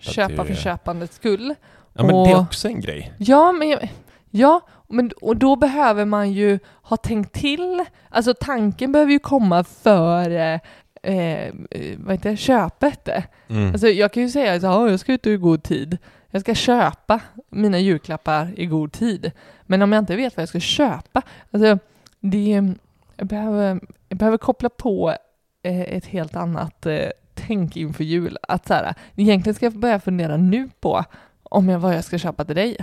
[0.00, 1.54] köpa det för köpandets skull.
[1.92, 3.12] Ja, men det är Och- också en grej.
[3.18, 3.88] Ja, men, jag-
[4.30, 7.84] ja men, och då behöver man ju ha tänkt till.
[8.08, 10.60] Alltså tanken behöver ju komma före
[11.02, 11.52] eh, eh,
[11.96, 13.08] vad heter det, köpet.
[13.48, 13.72] Mm.
[13.72, 15.98] Alltså, jag kan ju säga att ja, jag ska ut i god tid.
[16.30, 19.32] Jag ska köpa mina julklappar i god tid.
[19.62, 21.78] Men om jag inte vet vad jag ska köpa, alltså,
[22.20, 22.74] det,
[23.16, 25.14] jag, behöver, jag behöver koppla på
[25.62, 28.38] eh, ett helt annat eh, tänk inför jul.
[28.42, 31.04] Att så här, egentligen ska jag börja fundera nu på
[31.42, 32.76] om jag, vad jag ska köpa till dig.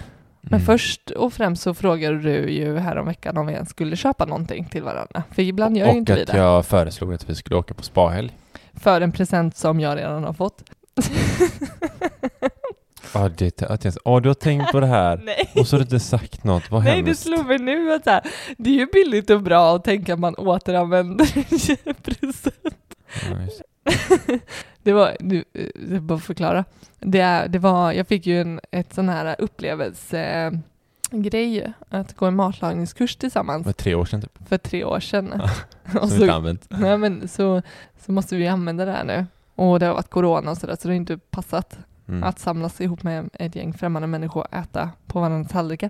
[0.50, 0.66] Men Mm.
[0.66, 4.84] först och främst så frågade du ju häromveckan om vi ens skulle köpa någonting till
[4.84, 5.24] varandra.
[5.32, 6.38] För ibland gör ju Och inte vi att det.
[6.38, 8.32] jag föreslog att vi skulle åka på spahelg.
[8.74, 10.64] För en present som jag redan har fått.
[13.14, 15.22] Ja, det, att jag, du har tänkt på det här.
[15.56, 16.72] Och så har du inte sagt något.
[16.72, 17.24] Vad Nej, det hemskt.
[17.24, 18.22] slog mig nu att så här,
[18.58, 21.26] det är ju billigt och bra att tänka att man återanvänder
[22.04, 22.96] present.
[23.30, 24.38] Ja.
[24.88, 26.66] Det var, nu, eh, bara förklara.
[27.00, 30.52] Det, det var, jag fick ju en ett sån här upplevelse
[31.12, 34.48] grej att gå en matlagningskurs tillsammans var tre år sedan typ.
[34.48, 35.34] för tre år sedan.
[35.38, 35.50] Ja,
[36.00, 36.66] och Som inte så, använt.
[36.70, 37.62] nej, men så,
[38.06, 39.26] så måste vi använda det här nu.
[39.56, 42.24] Och det har varit corona och sådär så det har inte passat Mm.
[42.24, 45.90] att samlas ihop med ett gäng främmande människor och äta på varandras tallrikar.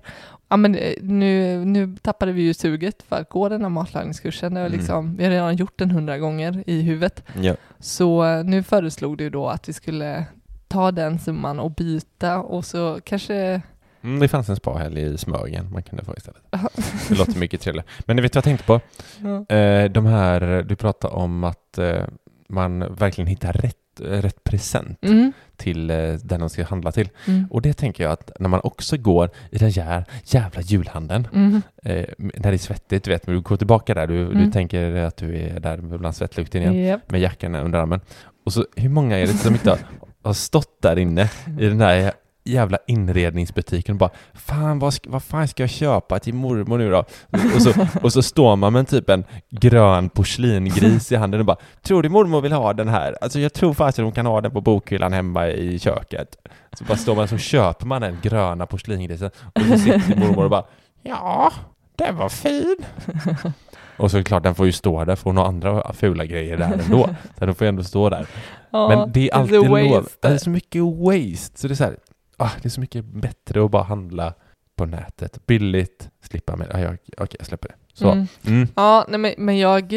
[0.49, 4.53] Ja, men eh, nu, nu tappade vi ju suget för att gå den här matlagningskursen.
[4.53, 4.80] Det var Mm.
[4.80, 7.23] liksom, Vi har redan gjort den hundra gånger i huvudet.
[7.41, 7.56] Ja.
[7.80, 10.25] Så eh, nu föreslog du då att vi skulle
[10.67, 13.62] ta den summan och byta och så kanske...
[14.01, 16.41] Mm, det fanns en spahelg i Smögen man kunde få istället.
[17.10, 17.88] Det låter mycket trevligare.
[18.06, 18.80] Men ni vet vad jag tänkte på?
[19.23, 19.56] Ja.
[19.56, 22.03] Eh, de här, du pratade om att eh,
[22.49, 27.10] man verkligen hittar rätt, eh, rätt present Mm, till eh, den de ska handla till.
[27.28, 31.28] mm, Och det tänker jag att när man också går i den här jävla julhandeln,
[31.34, 34.32] mm, eh, när det är svettigt, du vet, men du går tillbaka där, du, du
[34.32, 34.52] Mm.
[34.52, 37.12] tänker att du är där bland svettlukten igen, Japp.
[37.12, 38.00] med jackan under armen.
[38.46, 39.80] Och så, hur många är det som inte har,
[40.24, 42.12] har stått där inne i den där
[42.47, 47.03] jävla inredningsbutiken och bara Fan, vad, vad fan ska jag köpa till mormor nu då?
[47.55, 51.57] Och så, och så står man med typ en grön porslingris i handen och bara
[51.81, 53.15] Tror du mormor vill ha den här?
[53.21, 56.36] Alltså jag tror faktiskt att hon kan ha den på bokhyllan hemma i köket.
[56.77, 60.49] Så bara står man så köper man den gröna porslingrisen och så sitter mormor och
[60.49, 60.63] bara
[61.03, 61.53] Ja,
[61.95, 62.75] den var fin.
[63.97, 66.25] Och så är det klart, den får ju stå där för hon har andra fula
[66.25, 67.10] grejer där ändå.
[67.39, 68.27] Så den får ju ändå stå där.
[68.71, 70.07] Ja, Men det är alltid lov.
[70.21, 71.60] Det är så mycket waste.
[71.60, 71.97] Så det är så här,
[72.38, 74.34] ah, det är så mycket bättre att bara handla
[74.76, 75.45] på nätet.
[75.45, 76.67] Billigt, slippa med.
[76.73, 77.76] Ah, jag, okej, jag släpper det.
[77.93, 78.12] Så.
[78.12, 78.28] Mm.
[78.47, 78.67] Mm.
[78.76, 79.93] Ja, nej, men, men jag,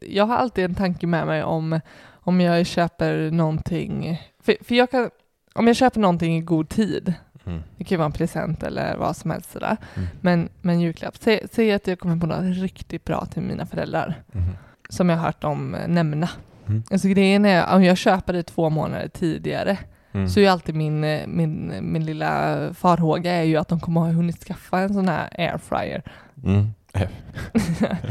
[0.00, 4.90] jag har alltid en tanke med mig om, om jag köper någonting, för, för jag
[4.90, 5.10] kan,
[5.54, 7.14] om jag köper någonting i god tid,
[7.46, 7.62] Mm.
[7.76, 10.08] det kan ju vara en present eller vad som helst sådär, Mm.
[10.20, 14.22] men, men julklapp, säg, säg att jag kommer på något riktigt bra till mina föräldrar,
[14.34, 14.46] Mm.
[14.88, 16.28] som jag har hört dem eh, nämna.
[16.66, 16.82] Mm.
[16.90, 19.78] Alltså grejen är, om jag köper det två månader tidigare,
[20.12, 20.28] Mm.
[20.28, 24.44] så är alltid min, min, min lilla farhåga är ju att de kommer ha hunnit
[24.44, 26.02] skaffa en sån här airfryer.
[26.44, 26.68] Mm.
[26.92, 27.08] Eh,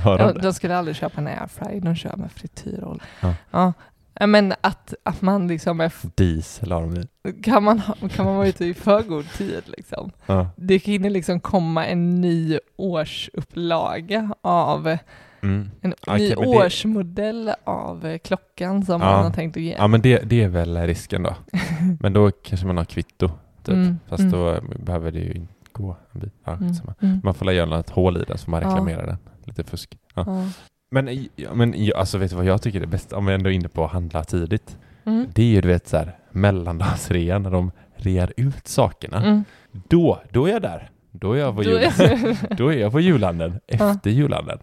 [0.18, 3.04] de de skulle aldrig köpa en airfryer, de kör med frityrolja.
[3.22, 3.34] Ja.
[3.52, 3.74] Ja.
[4.28, 7.34] Men att, att man liksom är, Diesel har de i.
[7.42, 7.82] kan man,
[8.16, 10.12] kan man vara ute i för god tid liksom.
[10.26, 10.50] Ja.
[10.56, 14.98] Det hinner liksom komma en ny årsupplaga av,
[15.42, 15.70] Mm.
[15.82, 19.08] en ny det- årsmodell av eh, klockan som Ja.
[19.12, 19.76] man har tänkt att ge.
[19.78, 21.36] Ja men det, det är väl risken då.
[22.00, 23.28] Men då kanske man har kvitto.
[23.64, 23.74] Typ.
[23.76, 24.32] Mm, Fast mm.
[24.32, 26.34] då behöver det ju inte gå en bit.
[26.44, 27.22] Ja, Mm, mm.
[27.24, 28.68] Man får göra ett hål i den så man Ja.
[28.70, 29.18] reklamerar den.
[29.44, 29.98] Lite fusk.
[30.16, 30.24] Ja.
[30.28, 30.46] Ja.
[30.92, 33.14] Men, ja, men ja, alltså vet du vad jag tycker är bäst?
[33.14, 34.78] Om vi ändå är inne på att handla tidigt.
[35.06, 35.28] Mm.
[35.34, 39.18] Det är ju du vet så här mellandagsrean när de rear ut sakerna.
[39.24, 39.44] Mm.
[39.72, 40.90] Då, då är jag där.
[41.12, 41.82] Då är jag på, jul,
[42.58, 43.60] då är jag på julhandeln.
[43.68, 44.60] Efter julhandeln.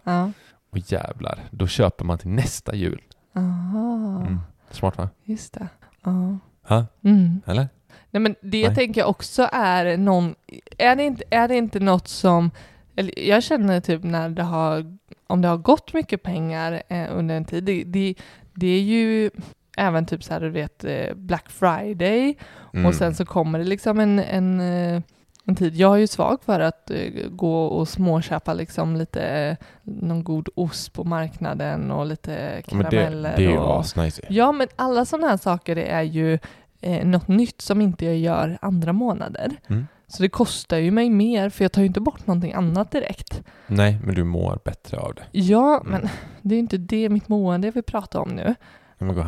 [0.69, 3.01] Och jävlar, då köper man till nästa jul.
[3.35, 4.39] Aha, Mm.
[4.71, 5.09] Smart va?
[5.23, 5.67] just det.
[6.03, 6.37] Ja.
[6.63, 6.85] Ha?
[7.03, 7.41] Mm.
[7.45, 7.67] Eller?
[8.11, 8.75] Nej men det Nej.
[8.75, 10.35] tänker jag också är någon,
[10.77, 12.51] är det inte, är det inte något som,
[12.95, 17.35] eller jag känner typ när det har, om det har gått mycket pengar eh, under
[17.37, 18.15] en tid, det, det,
[18.53, 19.29] det är ju
[19.77, 22.37] även typ så här du vet eh, Black Friday
[22.73, 22.85] Mm.
[22.85, 25.01] och sen så kommer det liksom en, en, eh,
[25.49, 29.55] en tid, jag är ju svag för att eh, gå och småköpa liksom lite, eh,
[29.83, 33.79] någon god ost på marknaden och lite Ja, men det, karameller det är ju och,
[33.79, 34.35] asnice ju.
[34.35, 36.39] Ja, men alla sådana här saker det är ju
[36.81, 39.51] eh, något nytt som inte jag gör andra månader.
[39.67, 39.87] Mm.
[40.07, 43.43] Så det kostar ju mig mer för jag tar ju inte bort någonting annat direkt.
[43.67, 45.23] Nej, men du mår bättre av det.
[45.31, 45.91] Ja, Mm.
[45.91, 46.09] men
[46.41, 48.55] det är inte det mitt mående jag vill prata om nu.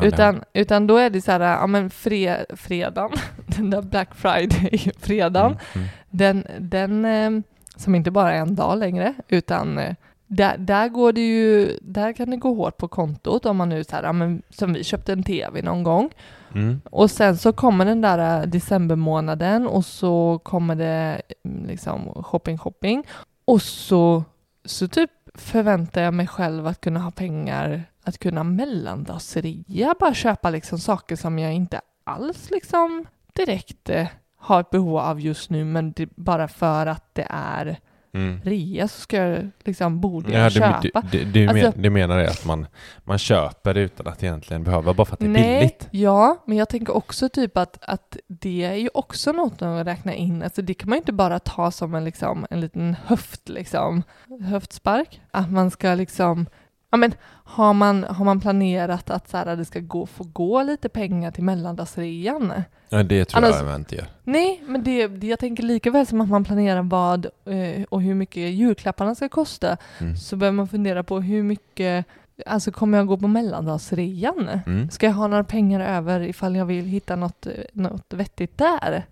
[0.06, 5.46] Utan, utan då är det så här, ja men fre, fredagen, den där Black Friday-fredagen,
[5.46, 5.88] Mm, mm.
[6.10, 7.42] den, den eh,
[7.76, 9.94] som inte bara är en dag längre, utan eh,
[10.26, 13.84] där, där går det ju, där kan det gå hårt på kontot om man nu
[13.84, 16.10] så här, ja men som vi köpte en TV någon gång
[16.54, 16.80] Mm.
[16.84, 22.58] och sen så kommer den där äh, decembermånaden och så kommer det mm, liksom shopping,
[22.58, 23.04] shopping.
[23.44, 24.24] Och så,
[24.64, 30.50] så typ förväntar jag mig själv att kunna ha pengar att kunna mellandagsrea, bara köpa
[30.50, 34.06] liksom saker som jag inte alls liksom direkt eh,
[34.38, 37.78] har ett behov av just nu, men det, bara för att det är
[38.12, 38.40] Mm.
[38.44, 41.02] rea så ska jag liksom, borde jag Ja, du, köpa.
[41.12, 42.66] du, du, du, Alltså- men, du menar det att man,
[43.04, 45.88] man köper utan att egentligen behöva, bara för att det är Nej, billigt?
[45.90, 50.14] ja, men jag tänker också typ att, att det är ju också något att räkna
[50.14, 50.42] in.
[50.42, 54.02] Alltså det kan man ju inte bara ta som en, liksom, en liten höft, liksom,
[54.50, 55.20] höftspark.
[55.30, 56.46] Att man ska liksom,
[56.90, 60.62] ja men har man, har man planerat att så här, det ska gå, få gå
[60.62, 62.52] lite pengar till mellandagsrean?
[62.88, 64.06] Ja, det tror Annars- jag inte gör.
[64.24, 68.02] Nej, men det, det, jag tänker lika väl som att man planerar vad eh, och
[68.02, 70.16] hur mycket julklapparna ska kosta Mm.
[70.16, 72.06] så behöver man fundera på hur mycket
[72.46, 74.48] alltså kommer jag gå på mellandagsrean?
[74.66, 74.90] Mm.
[74.90, 79.04] Ska jag ha några pengar över ifall jag vill hitta något, eh, något vettigt där?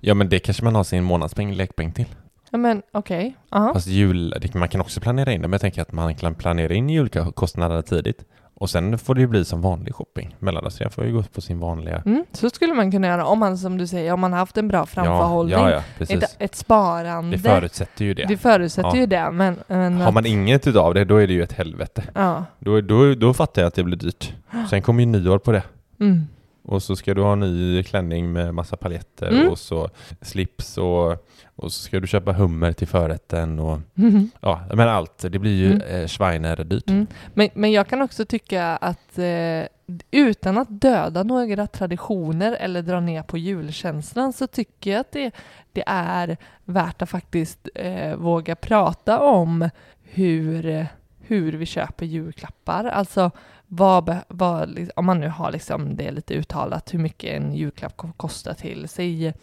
[0.00, 2.06] Ja men det kanske man har sin månadspeng, lekpeng till.
[2.54, 3.70] Ja men okej, ja.
[3.74, 6.74] Fast jul, man kan också planera in det, men jag tänker att man kan planera
[6.74, 8.24] in julkostnaderna tidigt.
[8.54, 10.36] Och sen får det ju bli som vanlig shopping.
[10.38, 12.02] Mellandagsrean får ju gå på sin vanliga...
[12.06, 14.56] Mm, så skulle man kunna göra om man som du säger, om man har haft
[14.56, 15.58] en bra framförhållning.
[15.58, 16.22] Ja, ja, precis.
[16.22, 17.36] ett, ett sparande.
[17.36, 18.24] Det förutsätter ju det.
[18.28, 18.96] Det förutsätter Ja.
[18.96, 19.56] ju det, men...
[19.66, 22.04] men Har man inget utav det, då är det ju ett helvete.
[22.14, 22.44] Ja.
[22.58, 24.32] Då, då, då fattar jag att det blir dyrt.
[24.70, 25.62] Sen kommer ju nyår på det.
[26.00, 26.26] Mm.
[26.64, 29.48] Och så ska du ha en ny klänning med massa paljetter Mm.
[29.48, 29.88] och så
[30.20, 31.10] slips och,
[31.56, 34.30] och så ska du köpa hummer till förrätten och Mhm.
[34.40, 35.18] ja, men allt.
[35.30, 35.82] Det blir ju Mm.
[36.02, 36.90] eh, Schweiner dyrt.
[36.90, 37.06] Mm.
[37.34, 39.62] Men, men jag kan också tycka att eh,
[40.10, 45.30] utan att döda några traditioner eller dra ner på julkänslan så tycker jag att det,
[45.72, 49.70] det är värt att faktiskt eh, våga prata om
[50.02, 50.86] hur,
[51.20, 52.84] hur vi köper julklappar.
[52.84, 53.30] Alltså
[53.76, 58.12] vad, vad, om man nu har liksom det lite uttalat hur mycket en julklapp ko-
[58.16, 59.34] kostar till, säg,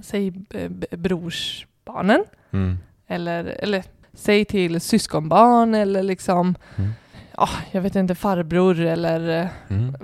[0.00, 0.30] säg
[0.90, 2.78] brorsbarnen Mm.
[3.06, 6.90] eller, eller säg till syskonbarn eller liksom, Mm.
[7.36, 9.94] ja, jag vet inte, farbror eller Mm.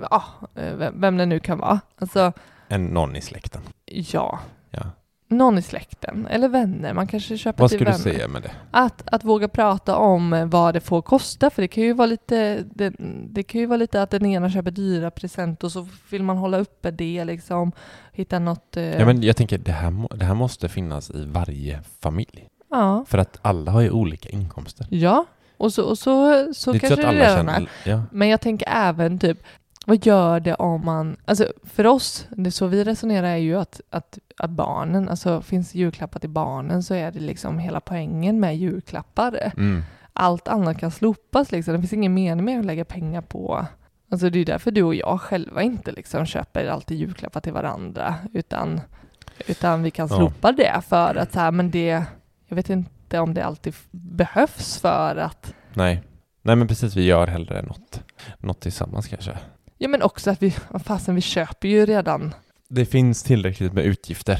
[0.53, 1.79] vem- vem det nu kan vara.
[1.97, 2.31] Alltså,
[2.67, 3.61] En någon i släkten.
[3.85, 4.39] ja,
[4.71, 4.81] Ja.
[5.29, 6.93] Någon i släkten eller vänner.
[6.93, 8.13] Man kanske köper Vad till skulle du vänner.
[8.17, 8.51] säga med det?
[8.71, 12.63] Att, att våga prata om vad det får kosta, för det kan ju vara lite,
[12.75, 12.93] det,
[13.29, 16.37] det kan ju vara lite att den ena köper dyra present och så vill man
[16.37, 17.71] hålla uppe det liksom,
[18.13, 18.77] hitta något.
[18.77, 22.47] eh, Ja, men jag tänker det här, det här måste finnas i varje familj.
[22.71, 23.05] ja.
[23.07, 24.87] För att alla har ju olika inkomster.
[24.89, 25.25] ja.
[25.57, 27.69] Och så, och så, så det kanske det redan är.
[27.85, 28.03] Ja.
[28.11, 29.37] Men jag tänker även typ,
[29.89, 33.81] vad gör det om man, alltså för oss, det så vi resonerar är ju att,
[33.89, 38.57] att, att barnen, alltså finns julklappar till barnen så är det liksom hela poängen med
[38.57, 39.51] julklappar.
[39.57, 39.83] Mm.
[40.13, 43.65] Allt annat kan slopas liksom, det finns ingen mening med att lägga pengar på
[44.11, 48.15] Alltså det är därför du och jag själva inte liksom köper alltid julklappar till varandra
[48.33, 48.81] utan,
[49.47, 50.15] utan vi kan Ja.
[50.17, 52.03] slopa det för att så här, men det,
[52.47, 56.03] jag vet inte om det alltid behövs för att Nej.
[56.41, 58.03] Nej men precis, vi gör hellre något,
[58.37, 59.37] något tillsammans kanske.
[59.81, 60.51] Ja men också att vi,
[60.83, 62.33] fasen vi köper ju redan.
[62.67, 64.35] Det finns tillräckligt med utgifter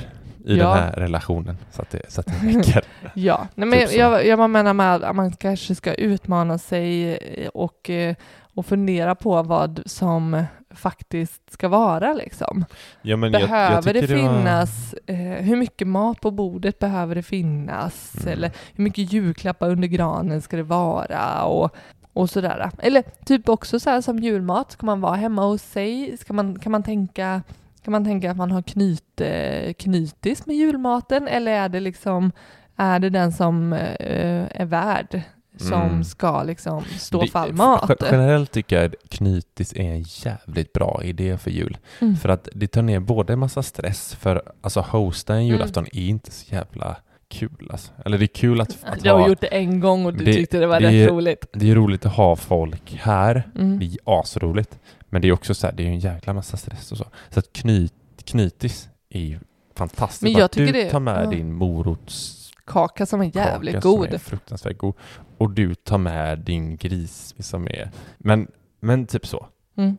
[0.46, 0.68] i Ja.
[0.76, 2.84] den här relationen så att det, så att det räcker.
[3.14, 7.18] Ja, nej, men Typ jag, jag menar med att man kanske ska utmana sig
[7.54, 8.16] och, eh,
[8.56, 10.44] och fundera på vad som
[10.76, 12.66] faktiskt ska vara liksom.
[13.02, 16.80] Ja, men jag- jag behöver det tycker var- finnas, eh, hur mycket mat på bordet
[16.80, 18.16] behöver det finnas?
[18.22, 18.34] Mm.
[18.34, 21.44] Eller hur mycket julklappar under granen ska det vara?
[21.44, 21.76] Och,
[22.14, 22.72] och sådär.
[22.80, 26.18] Eller typ också så här som julmat, ska man vara hemma hos sig?
[26.18, 27.42] Ska man, kan man tänka
[27.84, 32.32] kan man tänka att man har knyt, eh, knytis med julmaten eller är det liksom
[32.76, 35.22] är det den som eh, är värd
[35.58, 36.04] som Mm.
[36.04, 37.90] ska liksom stå Det- för all mat?
[37.90, 41.78] Ge- Generellt tycker jag att knytis är en jävligt bra idé för jul.
[42.02, 42.16] Mm.
[42.18, 45.52] För att det tar ner både en massa stress, för alltså hosta en Mm.
[45.52, 46.96] julafton är inte så jävla
[47.30, 47.92] kul alltså.
[48.06, 50.26] Eller det är kul att, att Jag har ha, gjort det en gång och du
[50.26, 51.46] Det- tyckte det var det rätt är- roligt.
[51.54, 53.80] det är roligt att ha folk här, Mm.
[53.80, 54.80] det är asroligt.
[55.10, 57.06] Men det är också så här, det är en jäkla massa stress och så.
[57.30, 59.40] Så att knyt, knytis är ju
[59.76, 60.22] fantastiskt.
[60.22, 61.30] Men jag att du tycker det- tar med ja.
[61.30, 64.14] din morotskaka Kaka som är jävligt som god.
[64.14, 64.94] är fruktansvärt god.
[65.38, 67.92] Och du tar med din gris som är...
[68.18, 68.48] Men,
[68.80, 69.48] men typ så.
[69.78, 69.98] Mm.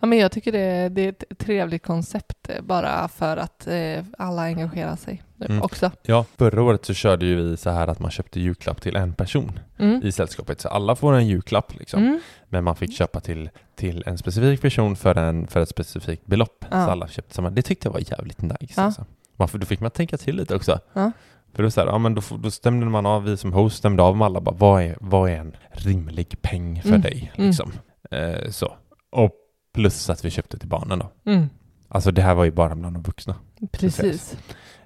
[0.00, 0.06] Ja.
[0.06, 4.42] Men jag tycker det, det är ett trevligt koncept eh, bara för att eh, alla
[4.42, 5.62] engagerar sig Mm.
[5.62, 5.90] också.
[6.02, 9.12] Ja, förra året så körde ju vi så här att man köpte julklapp till en
[9.14, 10.00] person Mm.
[10.04, 10.60] i sällskapet.
[10.60, 12.02] Så alla får en julklapp liksom.
[12.02, 12.20] Mm.
[12.48, 16.64] Men man fick köpa till, till en specifik person för, en, för ett specifikt belopp.
[16.70, 16.84] Ja.
[16.84, 17.50] Så alla köpte samma.
[17.50, 18.56] Det tyckte jag var jävligt nice.
[18.76, 18.82] Ja.
[18.82, 19.04] Alltså.
[19.36, 20.78] Varför, då fick man tänka till lite också.
[20.92, 21.12] Ja.
[21.54, 24.02] För då, så här, ja, men då, då stämde man av, vi som host stämde
[24.02, 24.40] av med alla.
[24.40, 27.00] Bara, vad, är, vad är en rimlig peng för Mm.
[27.00, 27.32] dig?
[27.36, 27.46] Mm.
[27.48, 27.72] Liksom.
[28.10, 28.72] Eh, så.
[29.10, 29.32] Och
[29.72, 31.10] plus att vi köpte till barnen då.
[31.32, 31.46] Mm.
[31.88, 33.34] Alltså det här var ju bara bland de vuxna.
[33.72, 34.38] Precis.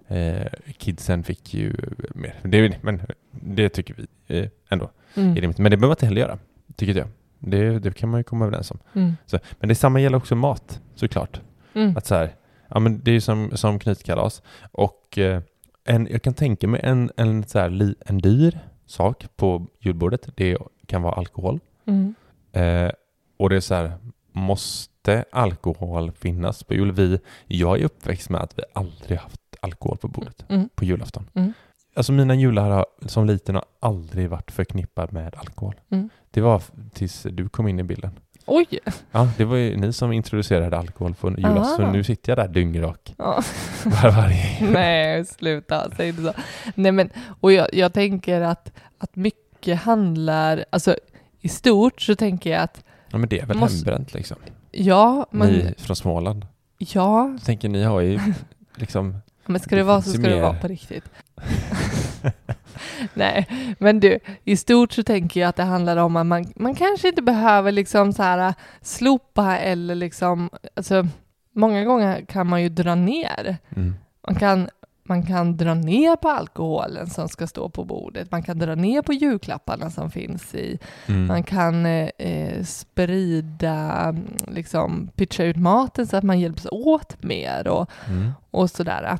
[0.09, 0.47] Eh,
[0.79, 1.77] kidsen fick ju
[2.15, 2.35] mer.
[2.43, 5.31] Det, men det tycker vi eh, ändå Mm.
[5.37, 5.59] är rimligt.
[5.59, 6.39] Men det behöver man inte heller göra,
[6.77, 7.09] tycker jag.
[7.39, 8.79] Det, det kan man ju komma överens om.
[8.95, 9.17] Mm.
[9.27, 11.41] Så, men det samma gäller också mat, såklart.
[11.75, 11.97] Mm.
[11.97, 12.35] Att så här,
[12.69, 14.43] ja men det är ju som, som knytkalas.
[14.73, 15.43] Och eh,
[15.85, 20.29] en, jag kan tänka mig en, en, så här, li, en dyr sak på julbordet.
[20.37, 20.57] Det
[20.87, 21.61] kan vara alkohol.
[21.87, 22.15] Mm.
[22.53, 22.91] Eh,
[23.37, 23.93] och det är så här,
[24.33, 26.93] måste alkohol finnas på jul?
[26.93, 30.69] Vi, jag är uppväxt med att vi aldrig haft alkohol på bordet Mm.
[30.75, 31.29] på julafton.
[31.35, 31.53] Mm.
[31.95, 35.75] Alltså mina jular har, som liten har aldrig varit förknippad med alkohol.
[35.91, 36.09] Mm.
[36.31, 36.63] Det var
[36.93, 38.11] tills du kom in i bilden.
[38.47, 38.67] Oj!
[39.11, 41.77] Ja, det var ju ni som introducerade alkohol på julafton.
[41.77, 43.43] Så nu sitter jag där dyngrak Ja.
[43.85, 44.71] var varje.
[44.73, 46.33] Nej, sluta, säg inte så.
[46.75, 47.11] Nej, men,
[47.41, 50.97] och jag, jag tänker att, att mycket handlar, alltså
[51.41, 54.37] i stort så tänker jag att Ja men det är väl Måste- hembränt liksom.
[54.71, 56.47] ja, men Ni från Småland.
[56.79, 58.21] ja, Jag tänker ni har ju
[58.77, 61.05] liksom, men ska det vara så ska det vara på riktigt.
[63.15, 63.47] Nej,
[63.79, 67.09] men du, i stort så tänker jag att det handlar om att man, man kanske
[67.09, 71.07] inte behöver liksom så här slopa eller liksom, alltså
[71.55, 73.57] många gånger kan man ju dra ner.
[73.77, 73.95] mm,
[74.29, 74.69] Man kan,
[75.05, 78.31] man kan dra ner på alkoholen som ska stå på bordet.
[78.31, 80.79] Man kan dra ner på julklapparna som finns i.
[81.07, 86.67] mm, Man kan eh, eh, sprida, mm, liksom pitcha ut maten så att man hjälps
[86.71, 88.31] åt mer och, mm.
[88.51, 89.19] och sådär.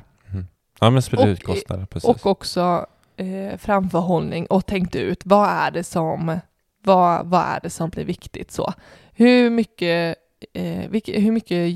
[0.79, 2.09] Ja men sprida Och- ut kostnader, precis.
[2.09, 2.85] Och också
[3.17, 6.39] eh, framförhållning och tänkt ut vad är det som,
[6.83, 8.73] vad, vad är det som blir viktigt så.
[9.13, 10.15] Hur mycket,
[10.53, 11.69] eh, vilk, hur mycket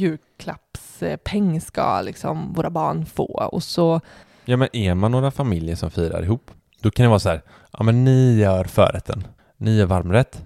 [1.02, 3.26] julklappspeng ska liksom våra barn få?
[3.52, 4.02] Och så,
[4.46, 7.42] Ja men är man några familjer som firar ihop, då kan det vara så här,
[7.72, 9.28] ja men ni gör förrätten,
[9.58, 10.44] ni gör varmrätt,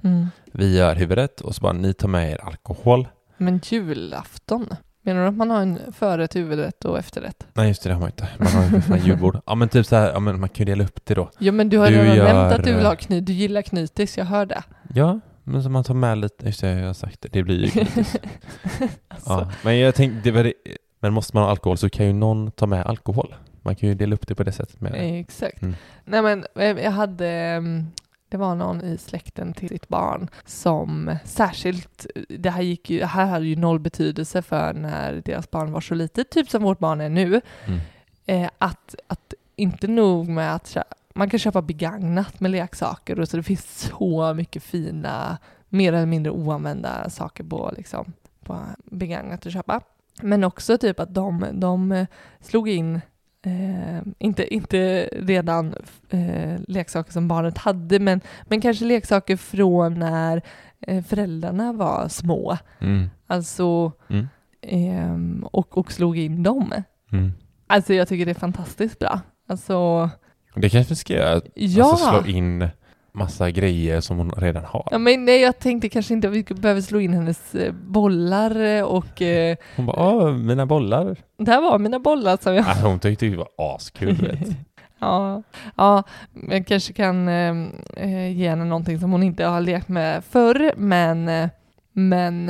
[0.51, 3.07] vi gör huvudrätt och så bara ni tar med er alkohol.
[3.37, 4.67] men julafton,
[5.01, 7.47] menar du att man har en förrätt, huvudrätt och efterrätt?
[7.53, 8.27] Nej just det, det har man inte.
[8.37, 9.39] Man har ju fan julbord.
[9.45, 11.29] Ja men typ så här, ja men man kan ju dela upp det då.
[11.39, 13.61] Ja men du har Du redan gör, nämnt att du vill ha knyt, du gillar
[13.61, 14.63] knytis, jag hör det.
[14.93, 17.75] Ja, men så man tar med lite, just det jag har sagt det, det blir
[17.77, 17.81] ju
[19.07, 19.51] alltså, ja.
[19.63, 20.53] Men jag tänkte, det var det,
[20.99, 23.35] men måste man ha alkohol så kan ju någon ta med alkohol.
[23.61, 25.19] Man kan ju dela upp det på det sättet med.
[25.19, 25.61] Exakt.
[25.61, 25.75] Mm.
[26.05, 27.87] Nej men eh, jag hade, mm,
[28.29, 33.25] det var någon i släkten till sitt barn som särskilt, det här gick ju, här
[33.25, 37.01] hade ju noll betydelse för när deras barn var så litet, typ som vårt barn
[37.01, 37.79] är nu, Mm.
[38.25, 40.67] eh, att, att inte nog med att
[41.15, 45.37] man kan köpa begagnat med leksaker och så det finns så mycket fina,
[45.69, 49.81] mer eller mindre oanvända saker på, liksom, på begagnat att köpa.
[50.21, 52.07] Men också typ att de, de eh,
[52.39, 53.01] slog in
[53.45, 55.75] Eh, inte, inte redan
[56.09, 60.41] eh, leksaker som barnet hade, men, men kanske leksaker från när
[60.79, 62.57] eh, föräldrarna var små.
[62.79, 63.09] Mm.
[63.27, 64.27] Alltså, Mm.
[64.61, 66.73] ehm, och, och slog in dem.
[67.11, 67.31] Mm.
[67.67, 69.19] Alltså jag tycker det är fantastiskt bra.
[69.47, 70.09] Alltså,
[70.55, 71.91] Det kanske vi ska göra, ja.
[71.91, 72.67] alltså slå in
[73.11, 74.87] massa grejer som hon redan har.
[74.91, 78.61] Ja, men nej, jag tänkte kanske inte att vi behöver slå in hennes eh, bollar
[78.61, 81.15] eh, och eh, Hon bara, mina bollar.
[81.37, 82.67] där var mina bollar som jag...
[82.67, 84.57] Alltså, hon tyckte det var askul, vet.
[84.99, 85.43] ja,
[85.75, 86.03] ja,
[86.49, 87.55] jag kanske kan eh,
[87.97, 91.49] eh, ge henne någonting som hon inte har lekt med förr, men, eh,
[91.91, 92.45] men,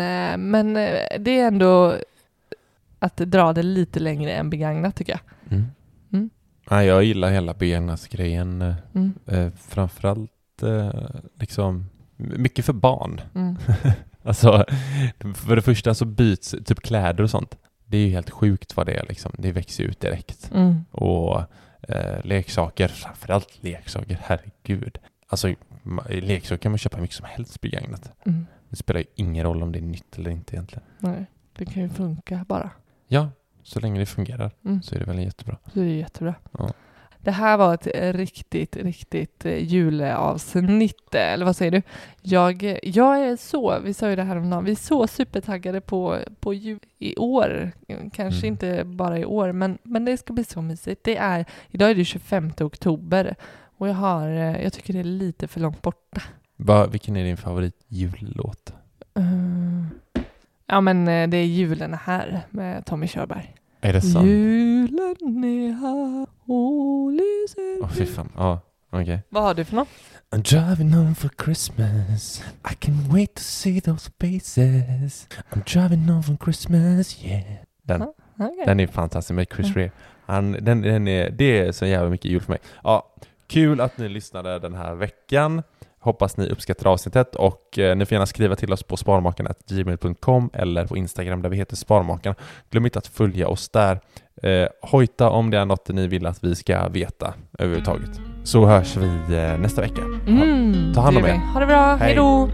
[0.49, 0.73] men
[1.19, 1.95] det är ändå
[2.99, 5.21] att dra det lite längre än begagnat tycker jag.
[5.57, 5.71] Mm.
[6.71, 8.61] Nej, jag gillar hela begagnatgrejen.
[8.61, 10.91] eh, Mm, Eh, framförallt eh,
[11.39, 13.21] liksom mycket för barn.
[13.35, 13.55] mm,
[14.23, 14.65] Alltså,
[15.35, 17.57] för det första så byts typ kläder och sånt.
[17.85, 19.31] Det är ju helt sjukt vad det är liksom.
[19.37, 20.51] Det växer ut direkt.
[20.53, 21.41] mm, Och
[21.81, 24.97] eh, leksaker, framförallt leksaker, herregud.
[25.27, 25.53] Alltså,
[26.09, 28.11] leksaker kan man köpa mycket som helst begagnat.
[28.25, 28.45] mm.
[28.69, 30.83] Det spelar ju ingen roll om det är nytt eller inte egentligen.
[30.99, 31.25] Nej,
[31.57, 32.69] det kan ju funka bara.
[33.07, 33.29] Ja,
[33.63, 34.81] så länge det fungerar Mm.
[34.81, 35.57] så är det väl jättebra.
[35.73, 36.35] Så det är jättebra.
[36.59, 36.69] Ja.
[37.23, 41.81] Det här var ett riktigt, riktigt eh, juleavsnitt, eh, eller vad säger du?
[42.21, 45.81] Jag, jag är så, vi sa ju det här om dagen, vi är så supertaggade
[45.81, 47.71] på, på jul i år.
[48.13, 48.53] Kanske Mm.
[48.53, 51.03] inte bara i år, men, men det ska bli så mysigt.
[51.03, 53.35] Det är, idag är det 25 oktober
[53.77, 56.21] och jag, har, eh, jag tycker det är lite för långt borta.
[56.57, 58.73] Va, vilken är din favorit jullåt?
[59.15, 59.85] Eh,
[60.71, 63.55] ja men eh, det är julen är här med Tommy Körberg.
[63.81, 64.27] Är det sant?
[64.27, 68.59] Julen är här och lyser Åh fy fan, ja,
[68.89, 69.23] okej.
[69.29, 69.87] Vad har du för något?
[70.31, 72.43] I'm driving home for Christmas.
[72.71, 75.27] I can wait to see those faces.
[75.51, 77.43] I'm driving home for Christmas, yeah.
[77.83, 78.63] Den, Okej.
[78.65, 79.75] den är fantastisk med Chris.
[79.75, 79.91] Rea.
[80.25, 82.59] Han, den, den är, det är så jävla mycket jul för mig.
[82.83, 83.15] Ja,
[83.47, 85.63] kul att ni lyssnade den här veckan.
[86.03, 90.87] Hoppas ni uppskattar avsnittet och eh, ni får gärna skriva till oss på sparmakarna.gmail.com eller
[90.87, 92.35] på Instagram där vi heter Sparmakarna.
[92.69, 93.99] Glöm inte att följa oss där.
[94.43, 98.09] Eh, hojta om det är något ni vill att vi ska veta överhuvudtaget.
[98.43, 100.01] Så hörs vi eh, nästa vecka.
[100.27, 101.33] Mm, Ta hand om er.
[101.53, 102.49] Ha det bra, hej då!